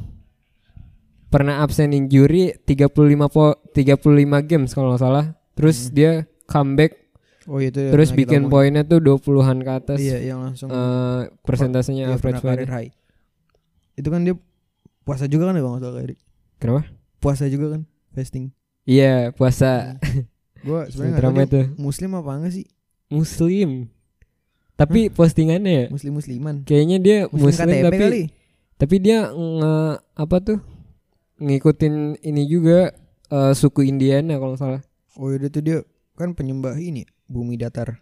Pernah 1.29 1.61
absen 1.61 1.93
injury 1.93 2.57
35 2.59 2.91
po 3.29 3.55
35 3.71 4.01
games 4.43 4.73
kalau 4.73 4.91
nggak 4.91 4.99
salah. 4.99 5.27
Terus 5.55 5.87
Hmm. 5.87 5.93
dia 5.93 6.11
comeback. 6.49 6.93
Oh 7.47 7.59
itu 7.59 7.77
ya, 7.77 7.91
terus 7.91 8.11
bikin 8.11 8.47
poinnya 8.47 8.83
tuh 8.83 8.99
20-an 8.99 9.59
ke 9.61 9.71
atas. 9.71 9.99
Iya, 9.99 10.19
yang 10.25 10.41
langsung 10.41 10.69
eh, 10.69 11.29
persentasenya 11.41 12.09
dia 12.09 12.15
average 12.15 12.41
point 12.41 12.65
high. 12.65 12.91
Itu 13.95 14.09
kan 14.09 14.25
dia 14.25 14.35
puasa 15.03 15.27
juga 15.27 15.51
kan 15.51 15.55
ya 15.55 15.63
nggak 15.63 15.81
salah 15.81 16.01
Kyrie. 16.01 16.19
kenapa? 16.57 16.83
Puasa 17.19 17.45
juga 17.47 17.77
kan 17.77 17.83
fasting. 18.11 18.51
iya 18.85 19.31
puasa. 19.31 20.01
Gua 20.63 20.87
sebenarnya 20.91 21.69
muslim 21.77 22.11
apa 22.15 22.31
enggak 22.35 22.53
sih? 22.55 22.67
muslim 23.09 23.91
tapi 24.81 25.13
postingannya 25.13 25.73
ya 25.73 25.85
Muslim 25.93 26.13
musliman. 26.17 26.57
kayaknya 26.65 26.97
dia 26.97 27.19
Muslim, 27.29 27.53
muslim, 27.53 27.69
KTP 27.69 27.85
tapi 27.85 28.01
kali. 28.01 28.23
tapi 28.81 28.95
dia 28.97 29.19
nge 29.29 29.75
apa 30.17 30.37
tuh 30.41 30.59
ngikutin 31.37 31.95
ini 32.25 32.43
juga 32.49 32.97
eh, 33.29 33.53
suku 33.53 33.85
Indiana 33.85 34.41
kalau 34.41 34.57
salah 34.57 34.81
Oh 35.21 35.29
iya 35.29 35.53
tuh 35.53 35.61
dia 35.61 35.79
kan 36.17 36.33
penyembah 36.33 36.81
ini 36.81 37.05
bumi 37.29 37.61
datar. 37.61 38.01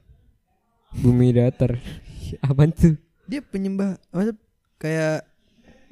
bumi 1.03 1.35
datar 1.35 1.83
apaan 2.47 2.71
tuh 2.71 2.95
Dia 3.27 3.43
penyembah 3.43 3.99
masa 4.09 4.33
kayak 4.81 5.27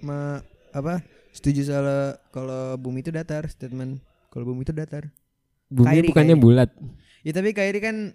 ma, 0.01 0.41
apa? 0.73 1.03
Setuju 1.35 1.69
salah 1.69 2.17
kalau 2.33 2.79
bumi 2.81 3.03
itu 3.05 3.11
datar 3.13 3.45
statement 3.51 4.01
kalau 4.33 4.49
bumi 4.55 4.63
itu 4.63 4.73
datar. 4.73 5.11
bumi 5.67 5.99
Kyrie, 6.01 6.09
bukannya 6.15 6.37
Kyrie. 6.39 6.45
bulat 6.47 6.71
Ya 7.27 7.33
tapi 7.35 7.51
Kyrie 7.53 7.83
kan 7.83 8.15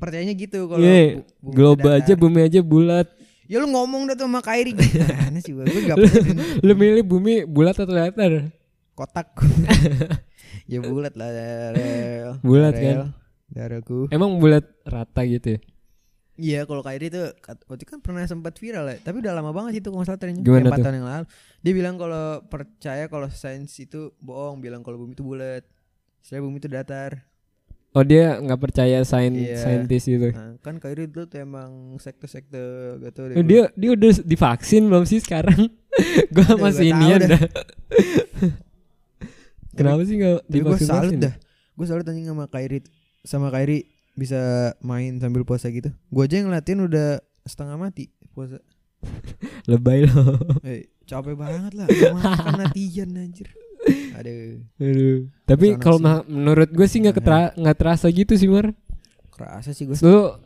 percayanya 0.00 0.32
gitu 0.32 0.64
kalau 0.66 0.80
bu- 0.80 1.52
global 1.52 1.92
datar. 1.94 2.02
aja 2.02 2.12
bumi 2.16 2.40
aja 2.42 2.60
bulat. 2.60 3.06
Ya 3.44 3.58
lu 3.58 3.66
ngomong 3.66 4.06
dah 4.06 4.14
tuh 4.14 4.30
sama 4.30 4.40
Kyrie 4.40 4.72
gimana 4.72 5.38
sih 5.38 5.50
Gua 5.50 5.66
gak 5.66 5.98
lu 6.62 6.72
milih 6.72 7.02
bumi 7.02 7.42
bulat 7.44 7.74
atau 7.74 7.90
datar? 7.90 8.48
Kotak. 8.94 9.34
Ya 10.66 10.78
bulat 10.78 11.14
lah 11.14 11.30
Rel 11.74 12.30
Bulat 12.40 12.74
Rel. 12.74 12.82
kan? 12.82 12.98
Darahku 13.50 14.06
emang 14.08 14.38
bulat 14.38 14.62
rata 14.86 15.26
gitu 15.26 15.58
ya? 15.58 15.60
Iya 16.40 16.60
kalau 16.64 16.80
Kyrie 16.80 17.10
tuh 17.10 17.34
Waktu 17.66 17.82
itu 17.82 17.90
kan 17.90 18.00
pernah 18.00 18.24
sempat 18.24 18.56
viral 18.56 18.86
ya 18.86 18.96
Tapi 19.02 19.20
udah 19.20 19.34
lama 19.34 19.50
banget 19.50 19.76
sih 19.76 19.80
itu 19.82 19.90
kalau 19.90 20.06
salah 20.06 20.16
trennya. 20.16 20.40
Gimana 20.40 20.70
tahun 20.72 20.96
yang 20.96 21.08
lalu. 21.10 21.24
Dia 21.60 21.72
bilang 21.74 21.94
kalau 21.98 22.40
percaya 22.46 23.04
kalau 23.10 23.28
sains 23.28 23.74
itu 23.76 24.14
bohong 24.22 24.62
Bilang 24.62 24.80
kalau 24.80 24.96
bumi 24.96 25.12
itu 25.12 25.26
bulat. 25.26 25.66
Saya 26.22 26.38
bumi 26.38 26.56
itu 26.56 26.70
datar 26.70 27.26
oh 27.90 28.02
dia 28.02 28.36
nggak 28.36 28.60
percaya 28.60 29.02
sain 29.02 29.32
Iya. 29.32 29.58
saintis 29.58 30.04
gitu. 30.04 30.30
Nah 30.30 30.54
kan 30.58 30.76
Kyrie 30.76 31.06
dulu 31.06 31.24
tuh 31.24 31.38
emang 31.38 31.70
sekte-sekte 31.96 32.60
Gak 32.98 33.12
tau 33.12 33.24
deh 33.26 33.34
Eh, 33.34 33.42
dia 33.42 33.62
dia 33.72 33.90
udah 33.90 34.10
divaksin 34.20 34.86
belum 34.86 35.04
sih 35.04 35.18
sekarang? 35.18 35.72
Gua 36.34 36.46
Aduh, 36.46 36.60
masih 36.60 36.86
tahu 36.86 37.00
inian 37.00 37.20
dah. 37.26 37.42
kenapa 39.72 40.00
sih 40.02 40.14
nggak 40.16 40.36
Tapi 40.38 40.50
gue 40.50 40.56
divaksin 40.60 40.86
salut 40.86 41.02
vaksin? 41.08 41.20
dah. 41.20 41.34
Gue 41.72 41.86
salut 41.86 42.04
anjing 42.04 42.26
sama 42.26 42.44
Kyrie 42.46 42.84
Sama 43.22 43.48
Kyrie 43.48 43.84
Bisa 44.12 44.40
main 44.80 45.16
sambil 45.16 45.42
puasa 45.42 45.66
gitu. 45.68 45.88
Gue 46.08 46.22
aja 46.24 46.36
yang 46.36 46.48
latihan 46.48 46.82
udah 46.82 47.18
setengah 47.42 47.76
mati 47.76 48.10
Puasa. 48.30 48.60
Lebay 49.70 50.04
loh 50.04 50.36
Eh 50.62 50.86
capek 51.02 51.34
banget 51.34 51.72
lah. 51.74 51.86
Gak 51.86 52.12
makan 52.12 52.54
latihan 52.60 53.08
anjir 53.16 53.48
Aduh. 54.12 54.60
Aduh. 54.76 55.16
Tapi 55.42 55.66
kalau 55.76 55.98
menurut 56.24 56.68
gue 56.68 56.84
sih 56.84 56.98
nggak 56.98 57.16
ketera- 57.16 57.54
nggak 57.54 57.76
terasa 57.76 58.06
gitu 58.06 58.34
sih 58.34 58.46
Mar. 58.46 58.76
Kerasa 59.30 59.70
sih 59.70 59.84
gue 59.84 59.96
Lu 59.98 60.36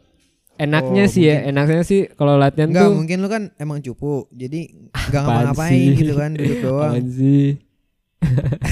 enaknya 0.55 1.05
Oh, 1.05 1.11
sih 1.11 1.25
ya, 1.25 1.43
enaknya 1.45 1.83
sih 1.83 2.07
kalau 2.09 2.35
latihan 2.35 2.71
Enggak 2.71 2.87
tuh 2.87 2.95
mungkin 2.95 3.19
lu 3.19 3.29
kan 3.29 3.43
emang 3.57 3.79
cupu 3.81 4.31
Jadi 4.31 4.71
Gak 5.11 5.19
Apaan 5.21 5.51
ngapa-ngapain 5.51 5.89
gitu 5.93 6.15
kan 6.15 6.31
Duduk 6.33 6.59
doang. 6.65 6.91
Apaan 6.93 7.07
sih. 7.09 7.47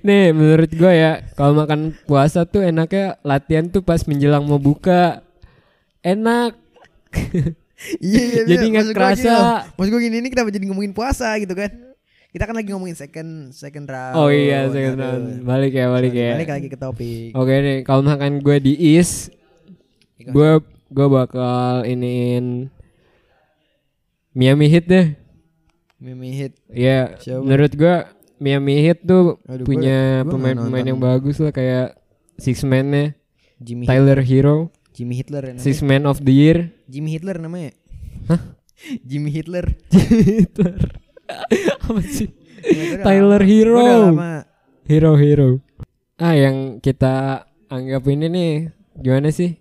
Nih 0.00 0.30
menurut 0.30 0.70
gue 0.70 0.92
ya 0.92 1.24
kalau 1.32 1.56
makan 1.56 1.96
puasa 2.04 2.44
tuh 2.44 2.62
enaknya 2.62 3.18
latihan 3.22 3.66
tuh 3.66 3.80
pas 3.80 4.04
menjelang 4.04 4.44
mau 4.44 4.58
buka. 4.58 5.24
Enak. 6.00 6.54
Iya 7.98 8.20
iya 8.22 8.42
jadi 8.50 8.64
nggak 8.68 8.86
kerasa. 8.92 9.34
Maksud 9.72 9.90
gue 9.90 10.00
gini 10.00 10.16
ini 10.20 10.28
kenapa 10.28 10.50
jadi 10.50 10.64
ngomongin 10.66 10.92
puasa 10.92 11.34
gitu 11.36 11.52
kan 11.52 11.70
Kita 12.28 12.44
kan 12.44 12.54
lagi 12.54 12.68
ngomongin 12.70 12.92
second 12.92 13.30
second 13.56 13.88
round. 13.88 14.14
Oh 14.14 14.28
iya 14.28 14.68
second 14.68 15.00
round. 15.00 15.24
balik 15.42 15.72
ya 15.72 15.88
balik 15.88 16.12
ya. 16.12 16.36
Balik 16.36 16.50
lagi 16.52 16.68
ke 16.68 16.76
topik. 16.76 17.32
Oke 17.32 17.54
nih 17.56 17.78
kalau 17.82 18.04
makan 18.04 18.44
gue 18.44 18.56
di 18.60 18.74
East 18.76 19.32
gue 20.18 20.50
gue 20.88 21.06
bakal 21.08 21.88
iniin 21.88 22.68
Miami 24.36 24.68
Heat 24.68 24.86
deh. 24.86 25.06
Mimi 25.98 26.30
hit 26.30 26.54
ya 26.70 27.18
Siapa? 27.18 27.42
menurut 27.42 27.74
gue 27.74 27.94
Miami 28.38 28.86
Heat 28.86 29.02
tuh 29.02 29.34
Aduh, 29.50 29.66
punya 29.66 30.22
pemain-pemain 30.22 30.86
yang 30.86 31.00
bagus 31.02 31.42
lah 31.42 31.50
kayak 31.50 31.98
six 32.38 32.62
man-nya 32.62 33.18
Jimmy 33.58 33.82
Tyler 33.82 34.22
Hero 34.22 34.70
Jimmy 34.94 35.18
Hitler 35.18 35.42
ya 35.42 35.50
namanya. 35.58 35.66
six 35.66 35.82
man 35.82 36.06
of 36.06 36.22
the 36.22 36.30
year. 36.30 36.70
Jimmy 36.86 37.18
Hitler 37.18 37.42
namanya. 37.42 37.74
Jimmy 39.10 39.34
Hitler. 39.34 39.74
Hitler 39.90 40.78
apa 41.80 42.00
sih? 42.02 42.28
Tyler 43.00 43.40
lama- 43.40 43.46
Hero. 43.46 43.76
hero 44.84 45.12
hero. 45.14 45.50
Ah 46.16 46.32
yang 46.32 46.78
kita 46.78 47.44
anggap 47.66 48.02
ini 48.06 48.26
nih 48.26 48.50
gimana 48.94 49.28
sih? 49.28 49.56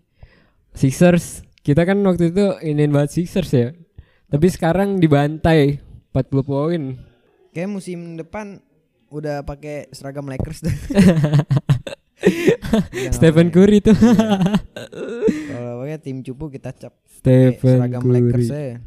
Sixers. 0.74 1.44
Kita 1.62 1.84
kan 1.84 2.00
waktu 2.02 2.32
itu 2.32 2.46
ingin 2.62 2.90
banget 2.90 3.12
Sixers 3.14 3.52
ya. 3.52 3.68
Tapi 4.28 4.48
sekarang 4.48 4.98
dibantai 4.98 5.80
40 6.12 6.44
poin. 6.44 6.84
Kayak 7.52 7.70
musim 7.70 8.16
depan 8.16 8.60
udah 9.08 9.42
pakai 9.42 9.88
seragam 9.90 10.26
Lakers 10.26 10.62
dah. 10.62 10.76
Jangan 12.92 13.14
Stephen 13.18 13.48
Curry 13.50 13.80
tuh. 13.80 13.96
Ya. 13.96 14.58
Kalau 15.48 15.74
pakai 15.80 15.98
tim 16.00 16.20
cupu 16.22 16.50
kita 16.50 16.72
cap 16.72 16.94
Stephen 17.08 17.78
seragam 17.80 18.02
Lakers 18.04 18.48
Curry. 18.48 18.64
ya. 18.66 18.78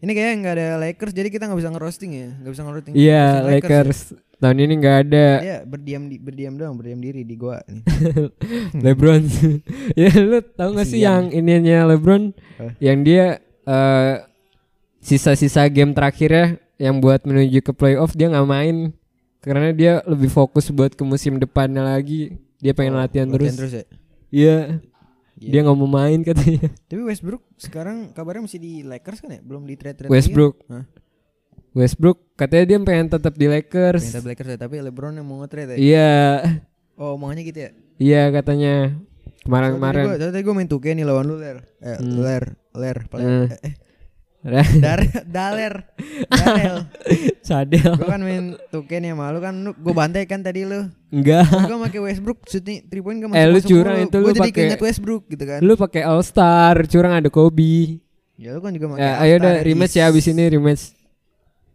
Ini 0.00 0.10
kayaknya 0.10 0.34
nggak 0.38 0.54
ada 0.54 0.66
Lakers 0.78 1.12
jadi 1.12 1.28
kita 1.28 1.44
nggak 1.44 1.60
bisa 1.60 1.70
ngerosting 1.70 2.10
ya, 2.10 2.28
nggak 2.34 2.52
bisa 2.52 2.62
ngerosting. 2.62 2.92
iya 2.94 3.24
musim 3.36 3.48
Lakers 3.50 4.00
tahun 4.36 4.56
ini 4.58 4.74
nggak 4.76 4.96
ada 5.02 5.26
Ya. 5.30 5.36
Dia 5.38 5.58
berdiam 5.62 6.02
di 6.04 6.16
berdiam 6.16 6.54
doang, 6.54 6.74
berdiam 6.74 6.96
diri 6.98 7.20
di 7.20 7.36
gua 7.36 7.60
nih. 7.64 7.84
LeBron 8.84 9.22
ya 10.00 10.10
lu 10.16 10.40
tau 10.42 10.72
gak 10.72 10.86
sih 10.86 11.00
yang 11.00 11.28
ininya 11.28 11.84
LeBron 11.86 12.32
Apa? 12.56 12.72
yang 12.78 12.98
dia 13.00 13.38
eh, 13.62 14.14
sisa-sisa 14.98 15.64
game 15.66 15.92
terakhirnya 15.92 16.56
yang 16.76 16.96
buat 16.98 17.20
menuju 17.22 17.60
ke 17.60 17.72
playoff 17.72 18.12
dia 18.12 18.28
nggak 18.28 18.48
main 18.48 18.76
karena 19.40 19.68
dia 19.70 19.92
lebih 20.04 20.28
fokus 20.28 20.68
buat 20.68 20.92
ke 20.92 21.02
musim 21.02 21.36
depannya 21.36 21.84
lagi 21.86 22.36
dia 22.56 22.72
pengen 22.72 22.96
Oh, 22.96 23.00
latihan, 23.00 23.28
latihan 23.28 23.52
terus 23.52 23.52
terus 23.54 23.72
ya. 23.74 23.84
iya 24.30 24.56
Iya. 25.40 25.50
dia 25.50 25.60
nggak 25.62 25.72
mau 25.74 25.88
main 25.88 26.20
katanya 26.20 26.68
Tapi 26.88 27.02
Westbrook 27.02 27.42
sekarang 27.56 28.12
kabarnya 28.12 28.44
masih 28.44 28.60
di 28.60 28.72
Lakers 28.82 29.18
kan 29.18 29.30
ya? 29.30 29.40
Belum 29.40 29.64
di 29.64 29.72
trade 29.72 29.96
trade 29.98 30.10
Westbrook 30.10 30.60
Hah? 30.68 30.84
Westbrook 31.70 32.18
katanya 32.34 32.64
dia 32.66 32.78
pengen 32.80 33.08
tetap 33.08 33.32
di 33.32 33.46
Lakers 33.46 34.04
Minta 34.04 34.20
Lakers 34.22 34.48
ya, 34.48 34.58
tapi 34.58 34.76
LeBron 34.78 35.14
yang 35.14 35.24
mau 35.24 35.40
nge-trade 35.40 35.74
ya. 35.74 35.76
iya 35.76 36.10
Oh, 36.94 37.16
omongannya 37.16 37.42
gitu 37.42 37.58
ya. 37.58 37.70
iya 37.96 38.22
katanya 38.28 39.00
kemarin-kemarin 39.40 40.04
Soalnya 40.06 40.28
tadi 40.28 40.42
gue 40.42 40.52
main 40.52 40.68
2K 40.68 40.86
nih 40.92 41.04
lawan 41.04 41.24
lu 41.24 41.36
ler. 41.36 41.64
Eh, 41.80 41.96
Hmm. 41.96 42.20
ler, 42.20 42.44
ler, 42.74 42.98
paling 43.08 43.24
Hmm. 43.24 43.46
eh, 43.48 43.72
eh, 44.44 44.68
dar, 44.76 45.00
daler, 45.24 45.74
darel. 46.30 46.76
Sadel 47.50 47.92
Gue 47.92 48.06
kan 48.06 48.20
main 48.20 48.44
2K 48.68 48.90
nih 48.96 49.10
sama 49.10 49.28
lu 49.28 49.38
kan, 49.38 49.54
gue 49.68 49.92
bantai 49.92 50.22
kan 50.24 50.38
tadi 50.38 50.62
lu. 50.62 50.86
enggak 51.08 51.42
Gue 51.66 51.78
pakai 51.82 52.00
Westbrook, 52.00 52.38
shooting 52.44 52.78
3 52.84 53.00
point 53.00 53.18
gak 53.18 53.30
Eh, 53.32 53.44
lu 53.44 53.56
masuk 53.56 53.68
curang 53.68 53.98
itu, 54.00 54.16
lu 54.16 54.22
Gue 54.22 54.32
jadi 54.32 54.42
pakai- 54.44 54.54
keinget 54.56 54.80
Westbrook 54.80 55.22
gitu 55.26 55.44
kan. 55.44 55.58
lu 55.58 55.72
pakai 55.74 56.02
All 56.02 56.22
Star 56.22 56.74
curang 56.86 57.12
ada 57.12 57.28
Kobe 57.28 57.98
Ya 58.34 58.50
lu 58.50 58.60
kan 58.60 58.70
juga 58.70 58.86
pakai. 58.88 59.02
ya 59.02 59.12
ayo 59.20 59.34
udah 59.36 59.54
rematch 59.60 59.94
ya 59.94 60.06
is. 60.06 60.10
abis 60.10 60.24
ini 60.28 60.44
rematch 60.48 60.82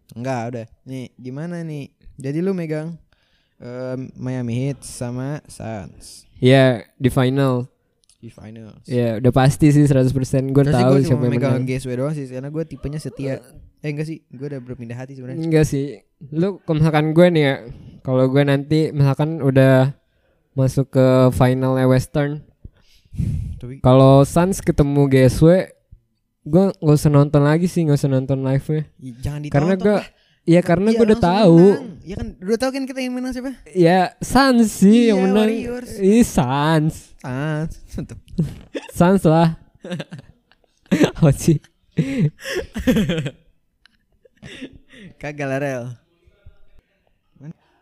Enggak, 0.08 0.40
udah. 0.48 0.66
Nih, 0.82 1.12
gimana 1.14 1.60
nih? 1.60 1.90
Jadi 2.16 2.38
lu 2.38 2.50
megang 2.50 2.96
em, 3.56 4.08
Miami 4.14 4.54
Heat 4.56 4.80
sama 4.80 5.44
Suns. 5.44 6.24
Iya, 6.36 6.84
di 6.94 7.08
final. 7.08 7.68
di 8.16 8.28
finals. 8.28 8.82
Iya, 8.84 9.20
udah 9.20 9.30
pasti 9.30 9.68
sih 9.68 9.84
100% 9.84 10.10
gue 10.50 10.64
tahu 10.64 10.98
siapa 10.98 11.04
cuma 11.06 11.22
yang 11.22 11.32
megang 11.32 11.52
menang. 11.54 11.68
GSW 11.68 11.92
doang 11.94 12.10
sih 12.12 12.26
karena 12.26 12.48
gue 12.48 12.64
tipenya 12.64 12.96
setia. 12.96 13.38
Eh 13.86 13.94
enggak 13.94 14.08
sih, 14.08 14.18
gue 14.26 14.46
udah 14.48 14.58
berpindah 14.58 14.98
hati 14.98 15.14
sebenarnya. 15.14 15.38
Enggak 15.38 15.62
sih. 15.64 16.02
Lu 16.28 16.58
kalau 16.60 16.82
misalkan 16.82 17.14
gue 17.14 17.26
nih 17.30 17.42
ya, 17.44 17.54
kalau 18.02 18.26
gue 18.26 18.42
nanti 18.42 18.90
misalkan 18.90 19.38
udah 19.38 19.94
masuk 20.52 20.90
ke 20.90 21.06
finalnya 21.30 21.86
Western, 21.86 22.42
kalau 23.78 24.24
Suns 24.24 24.58
ketemu 24.58 25.06
GSW, 25.06 25.70
gue 26.42 26.64
nggak 26.74 26.96
usah 26.96 27.08
nonton 27.08 27.40
lagi 27.40 27.64
sih, 27.64 27.86
nggak 27.86 27.94
usah 27.96 28.10
nonton 28.10 28.42
live-nya. 28.42 28.82
i- 28.98 29.14
jangan 29.16 29.40
ditonton 29.40 29.54
Karena 29.54 29.74
gue, 29.76 29.94
lah. 29.94 30.04
ya 30.44 30.60
karena 30.60 30.88
Iya, 30.88 30.96
gue 30.96 31.06
udah 31.06 31.20
tahu. 31.20 31.58
menang. 31.60 31.86
Iya 32.02 32.14
kan, 32.16 32.28
udah 32.40 32.58
tahu 32.58 32.70
kan 32.72 32.82
kita 32.84 33.00
yang 33.00 33.14
menang 33.14 33.32
siapa? 33.32 33.50
Ya 33.68 34.00
Suns 34.18 34.70
sih 34.72 35.10
yang 35.10 35.18
Iya, 35.20 35.26
menang. 35.28 35.46
Warriors. 35.46 35.90
Ih 35.96 36.24
Suns, 36.24 36.96
Ah, 37.22 37.70
tuh. 37.94 38.18
Suns 38.90 39.22
lah. 39.22 39.54
Apa 41.18 41.30
sih? 41.30 41.62
Kagak 45.20 45.46
lah 45.46 45.58
Rel. 45.58 45.84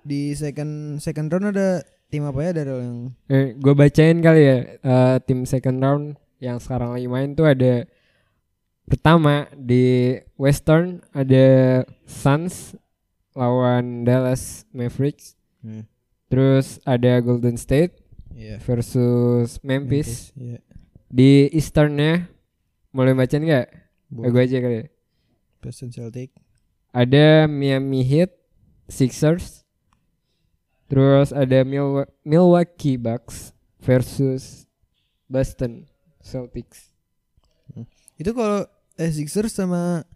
Di 0.04 0.36
second 0.36 1.00
second 1.00 1.32
round 1.32 1.56
ada 1.56 1.80
tim 2.12 2.22
apa 2.22 2.36
ya 2.38 2.50
dari 2.52 2.70
yang 2.76 2.98
Eh, 3.26 3.56
gue 3.56 3.72
bacain 3.72 4.20
kali 4.20 4.42
ya 4.42 4.58
eh, 4.76 5.16
tim 5.24 5.48
second 5.48 5.80
round 5.80 6.04
yang 6.38 6.60
sekarang 6.60 6.92
lagi 6.92 7.08
main 7.08 7.32
tuh 7.32 7.48
ada 7.48 7.88
pertama 8.84 9.48
di 9.50 10.12
Western 10.36 11.00
ada 11.10 11.46
Suns 12.04 12.76
lawan 13.32 14.04
Dallas 14.04 14.68
Mavericks, 14.70 15.34
Hmm. 15.58 15.88
terus 16.28 16.76
ada 16.84 17.18
Golden 17.18 17.56
State 17.56 17.96
Iya. 18.30 18.60
versus 18.60 19.56
Memphis. 19.64 20.30
Iya. 20.36 20.60
Di 21.08 21.48
Easternnya 21.48 22.28
mulai 22.92 23.16
bacain 23.16 23.40
nggak? 23.40 23.66
Eh, 24.20 24.30
gue 24.30 24.42
aja 24.44 24.58
kali. 24.60 24.76
ya. 24.76 24.86
Boston 25.58 25.88
Celtic. 25.88 26.28
Ada 26.94 27.50
Miami 27.50 28.06
Heat, 28.06 28.30
Sixers, 28.86 29.66
terus 30.86 31.34
ada 31.34 31.66
Milwa- 31.66 32.06
Milwaukee 32.22 32.94
Bucks 32.94 33.50
versus 33.82 34.70
Boston 35.26 35.90
Celtics. 36.22 36.94
Itu 38.14 38.30
kalau 38.30 38.62
eh, 38.94 39.10
Sixers 39.10 39.50
sama 39.50 40.06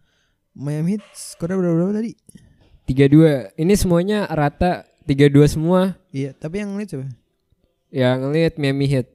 Miami 0.54 0.96
Heat 0.96 1.04
skornya 1.18 1.58
berapa 1.58 1.74
berapa 1.74 1.92
tadi? 1.98 2.14
3-2. 2.86 3.58
Ini 3.58 3.74
semuanya 3.74 4.30
rata 4.30 4.86
3-2 5.04 5.50
semua. 5.50 5.98
Iya, 6.14 6.30
tapi 6.32 6.62
yang 6.62 6.78
lead 6.78 6.88
siapa? 6.88 7.10
Ya 7.90 8.14
ngelihat 8.14 8.54
Miami 8.54 8.86
Heat. 8.86 9.08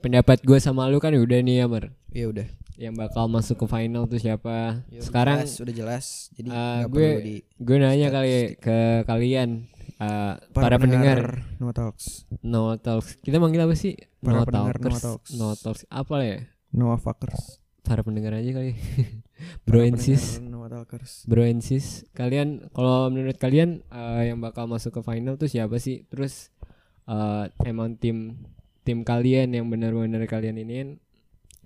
Pendapat 0.00 0.38
gue 0.46 0.56
sama 0.62 0.86
lu 0.86 1.02
kan 1.02 1.12
udah 1.12 1.42
nih 1.42 1.60
ya 1.60 1.66
Mer. 1.66 1.90
Iya 2.14 2.30
udah. 2.30 2.46
Yang 2.78 2.94
bakal 2.94 3.26
masuk 3.26 3.56
ke 3.58 3.66
final 3.66 4.06
tuh 4.06 4.22
siapa? 4.22 4.86
Ya, 4.86 5.02
Sekarang 5.02 5.42
jelas, 5.42 5.58
udah 5.58 5.74
jelas. 5.74 6.06
Jadi 6.38 6.48
nggak 6.54 6.86
gue 6.86 7.02
perlu 7.02 7.26
di 7.26 7.36
gue 7.58 7.76
nanya 7.82 8.08
kali 8.14 8.54
ke 8.54 9.02
kalian 9.02 9.66
eh, 9.98 10.34
para, 10.54 10.78
pendengar, 10.78 11.42
No 11.58 11.74
Talks. 11.74 12.30
No 12.46 12.78
Talks. 12.78 13.18
Kita 13.18 13.42
manggil 13.42 13.66
apa 13.66 13.74
sih? 13.74 13.98
Para 14.22 14.42
no 14.42 14.46
pendengar 14.46 14.78
No. 14.78 14.94
Talks. 14.94 15.30
No 15.34 15.48
Talks. 15.58 15.82
Apa 15.90 16.22
ya? 16.22 16.38
No 16.70 16.94
Fuckers. 17.02 17.58
Para 17.82 18.06
pendengar 18.06 18.38
aja 18.38 18.54
kali. 18.54 18.78
Para 19.66 19.66
Bro 19.66 19.80
and 19.82 19.98
sis. 19.98 20.38
No 20.38 20.62
Talkers. 20.70 21.26
Bro 21.26 21.50
and 21.50 21.66
sis. 21.66 22.06
Kalian 22.14 22.70
kalau 22.70 23.10
menurut 23.10 23.42
kalian 23.42 23.82
eh, 23.90 24.30
yang 24.30 24.38
bakal 24.38 24.70
masuk 24.70 24.94
ke 24.94 25.00
final 25.02 25.34
tuh 25.34 25.50
siapa 25.50 25.82
sih? 25.82 26.06
Terus 26.06 26.54
eh, 27.10 27.50
emang 27.66 27.98
tim 27.98 28.38
tim 28.86 29.02
kalian 29.02 29.50
yang 29.50 29.66
benar-benar 29.66 30.22
kalian 30.30 30.62
iniin 30.62 31.02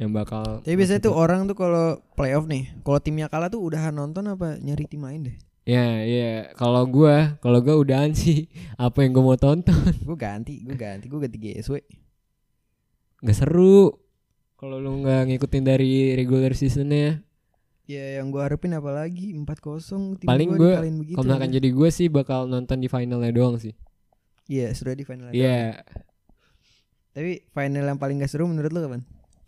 yang 0.02 0.10
bakal 0.10 0.58
Tapi 0.60 0.74
biasanya 0.74 1.00
tuh 1.00 1.14
orang 1.14 1.46
tuh 1.46 1.54
kalau 1.54 2.02
playoff 2.12 2.44
nih, 2.44 2.74
kalau 2.82 2.98
timnya 2.98 3.30
kalah 3.30 3.46
tuh 3.46 3.62
udahan 3.62 3.94
nonton 3.94 4.26
apa 4.26 4.58
nyari 4.58 4.84
tim 4.84 5.00
lain 5.00 5.30
deh. 5.30 5.36
Ya, 5.62 6.02
ya. 6.02 6.50
Kalau 6.58 6.82
gua, 6.84 7.38
kalau 7.38 7.62
gua 7.62 7.78
udahan 7.78 8.10
sih 8.18 8.50
apa 8.74 9.06
yang 9.06 9.14
gua 9.14 9.24
mau 9.24 9.38
tonton. 9.38 9.78
gue 10.02 10.16
ganti, 10.18 10.58
gue 10.60 10.74
ganti, 10.74 11.06
gue 11.06 11.16
ganti 11.16 11.38
GSW. 11.38 11.78
Nggak 13.22 13.36
seru. 13.38 13.94
Kalau 14.58 14.78
lu 14.78 15.02
nggak 15.02 15.30
ngikutin 15.30 15.62
dari 15.62 16.14
regular 16.14 16.54
seasonnya, 16.54 17.22
Ya 17.82 18.22
yang 18.22 18.30
gue 18.30 18.38
harapin 18.38 18.70
apalagi 18.72 19.34
4-0 19.34 20.22
tim 20.22 20.26
Paling 20.26 20.54
gua 20.54 20.78
gua 20.78 20.86
begitu. 20.86 21.18
kalau 21.18 21.26
misalkan 21.26 21.50
aja. 21.50 21.56
jadi 21.58 21.68
gue 21.74 21.88
sih 21.90 22.06
bakal 22.06 22.46
nonton 22.46 22.78
di 22.78 22.86
finalnya 22.86 23.34
doang 23.34 23.58
sih. 23.58 23.74
Iya, 24.46 24.70
sudah 24.70 24.94
di 24.94 25.02
final. 25.02 25.30
aja. 25.30 25.34
Iya, 25.34 25.82
Tapi 27.10 27.42
final 27.44 27.84
yang 27.84 27.98
paling 27.98 28.22
gak 28.22 28.30
seru 28.30 28.46
menurut 28.46 28.70
lu 28.70 28.80
kapan? 28.80 29.02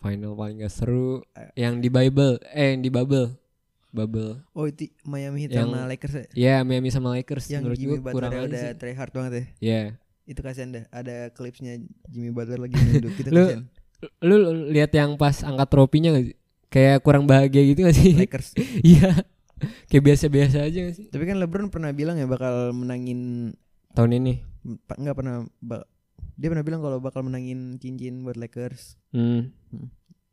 Final 0.05 0.37
paling 0.37 0.61
gak 0.61 0.69
seru 0.71 1.25
yang 1.55 1.81
di 1.81 1.89
Bible, 1.89 2.37
eh 2.47 2.77
yang 2.77 2.81
di 2.81 2.91
Bubble. 2.91 3.41
Bubble. 3.89 4.43
Oh 4.53 4.67
itu 4.67 4.91
Miami 5.03 5.47
Heat 5.47 5.55
Yang- 5.55 5.71
sama 5.71 5.87
Lakers 5.87 6.13
ya? 6.13 6.25
Ya, 6.35 6.57
Miami 6.61 6.91
sama 6.91 7.09
Lakers 7.11 7.47
Yang 7.47 7.63
menurut 7.63 7.79
Jimmy 7.79 7.95
gue 7.95 8.01
kurang 8.05 8.13
Butler 8.29 8.43
aja 8.43 8.49
udah 8.51 8.63
sih. 8.67 8.77
try 8.77 8.93
hard 8.93 9.13
banget 9.13 9.33
ya. 9.33 9.45
Iya. 9.61 9.83
Itu 10.27 10.41
kasihan 10.41 10.69
dah. 10.71 10.85
Ada 10.91 11.31
klipsnya 11.31 11.79
Jimmy 12.09 12.29
Butler 12.29 12.59
lagi 12.59 12.75
nunduk 12.75 13.15
gitu 13.15 13.31
Lu- 13.31 13.47
kasihan. 13.47 13.65
Lu 14.21 14.35
lihat 14.69 14.91
yang 14.91 15.15
pas 15.15 15.41
angkat 15.41 15.69
tropinya 15.71 16.11
gak 16.11 16.27
sih? 16.27 16.37
Kayak 16.67 16.97
kurang 17.01 17.25
bahagia 17.25 17.63
gitu 17.63 17.81
gak 17.81 17.95
sih? 17.95 18.13
Lakers. 18.13 18.49
Iya. 18.85 19.15
Kayak 19.87 20.05
biasa-biasa 20.05 20.57
aja 20.61 20.79
gak 20.83 20.95
sih? 20.95 21.07
Tapi 21.09 21.25
kan 21.25 21.39
LeBron 21.39 21.71
pernah 21.71 21.89
bilang 21.89 22.19
ya 22.19 22.27
bakal 22.27 22.75
menangin 22.75 23.55
Tahun 23.95 24.11
ini. 24.11 24.43
pa- 24.85 24.99
nggak 24.99 25.15
pernah 25.15 25.47
dia 26.35 26.49
pernah 26.51 26.67
bilang 26.67 26.83
kalau 26.83 26.99
bakal 26.99 27.23
menangin 27.23 27.79
cincin 27.79 28.27
buat 28.27 28.35
Lakers. 28.35 28.99
Hmm. 29.15 29.55
Hmm. 29.71 29.89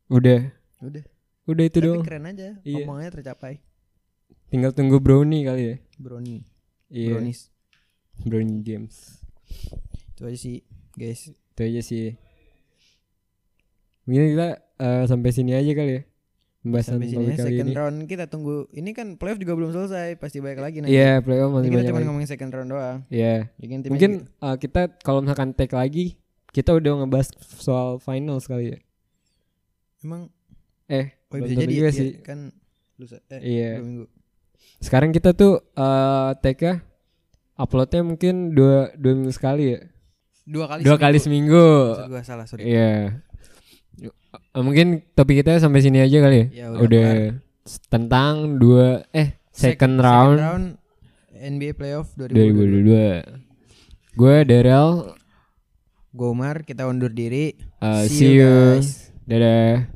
Udah. 0.09 0.49
Udah. 0.81 1.03
Udah 1.45 1.63
itu 1.65 1.77
Tapi 1.81 1.87
doang. 1.87 2.05
keren 2.05 2.25
aja. 2.29 2.57
Iya. 2.65 2.85
Omongannya 2.85 3.11
tercapai. 3.13 3.61
Tinggal 4.51 4.75
tunggu 4.75 4.99
Brownie 4.99 5.45
kali 5.47 5.61
ya. 5.63 5.75
Brownie. 6.01 6.43
Iya. 6.91 7.15
Brownies. 7.15 7.49
Brownie 8.21 8.61
James. 8.61 9.23
Itu 10.13 10.27
aja 10.27 10.37
sih, 10.37 10.61
guys. 10.93 11.31
Itu 11.31 11.61
aja 11.63 11.81
sih. 11.81 12.17
Mungkin 14.05 14.35
kita 14.35 14.47
eh, 14.59 15.03
sampai 15.07 15.29
sini 15.31 15.55
aja 15.55 15.71
kali 15.71 15.91
ya. 15.97 16.01
Pembahasan 16.61 16.93
Sampai 16.95 17.09
sini 17.09 17.25
ya, 17.25 17.41
second 17.41 17.67
ini. 17.67 17.73
round 17.73 17.97
kita 18.05 18.25
tunggu. 18.25 18.69
Ini 18.69 18.89
kan 18.91 19.17
playoff 19.17 19.37
juga 19.37 19.57
belum 19.57 19.71
selesai, 19.71 20.13
pasti 20.15 20.37
balik 20.37 20.61
lagi 20.61 20.77
nanti. 20.77 20.93
Iya, 20.93 21.17
playoff 21.19 21.49
Ini 21.49 21.55
masih 21.55 21.65
kita 21.65 21.73
banyak 21.75 21.89
cuma 21.91 21.99
ngomongin 22.05 22.29
second 22.29 22.51
round 22.51 22.69
doang. 22.69 22.97
Iya. 23.07 23.35
Timnya 23.57 23.89
Mungkin 23.89 24.11
juga- 24.19 24.29
eh, 24.43 24.55
kita 24.59 24.81
kalau 24.99 25.19
misalkan 25.19 25.49
take 25.51 25.73
lagi, 25.73 26.05
kita 26.47 26.69
udah 26.71 26.91
ngebahas 27.01 27.27
soal 27.57 27.97
final 27.97 28.37
sekali 28.37 28.65
ya. 28.69 28.79
emang 29.99 30.29
Eh, 30.85 31.13
oh 31.29 31.37
bisa 31.39 31.55
jadi 31.55 31.73
juga 31.73 31.87
ya, 31.87 31.93
sih. 31.93 32.09
kan 32.19 32.53
lusa 32.95 33.17
eh 33.29 33.39
Iya. 33.39 33.71
dua 33.75 33.85
minggu. 33.87 34.05
Sekarang 34.77 35.09
kita 35.09 35.31
tuh 35.31 35.65
eh 35.71 36.31
take-nya 36.37 36.85
uploadnya 37.55 38.01
mungkin 38.01 38.51
dua 38.51 38.93
dua 38.93 39.13
minggu 39.15 39.31
sekali 39.31 39.71
ya. 39.71 39.79
Dua 40.43 40.65
kali 40.67 40.81
Dua 40.83 40.97
kali 40.99 41.17
seminggu. 41.17 41.65
Maksud 41.95 42.05
gua 42.07 42.21
salah, 42.21 42.45
sorry. 42.45 42.65
Iya. 42.67 42.91
Eh, 42.91 43.05
Mungkin 44.53 45.07
topik 45.13 45.39
kita 45.39 45.57
sampai 45.57 45.79
sini 45.79 46.03
aja 46.03 46.19
kali 46.19 46.37
ya. 46.37 46.45
Ya, 46.51 46.65
udah 46.69 46.83
udah 46.83 47.09
tentang 47.87 48.59
dua 48.59 49.07
eh 49.11 49.39
Sec- 49.49 49.79
second 49.79 49.95
round, 49.97 50.37
round 50.37 50.65
NBA 51.31 51.71
playoff 51.73 52.11
2022. 52.15 52.83
2022. 54.11 54.11
Gue 54.11 54.35
Daryl, 54.43 55.15
Gomar, 56.11 56.67
kita 56.67 56.83
undur 56.83 57.07
diri. 57.07 57.55
uh, 57.79 58.03
See 58.03 58.27
see 58.27 58.31
you, 58.35 58.43
you. 58.43 58.55
guys. 58.75 59.15
Dadah. 59.23 59.87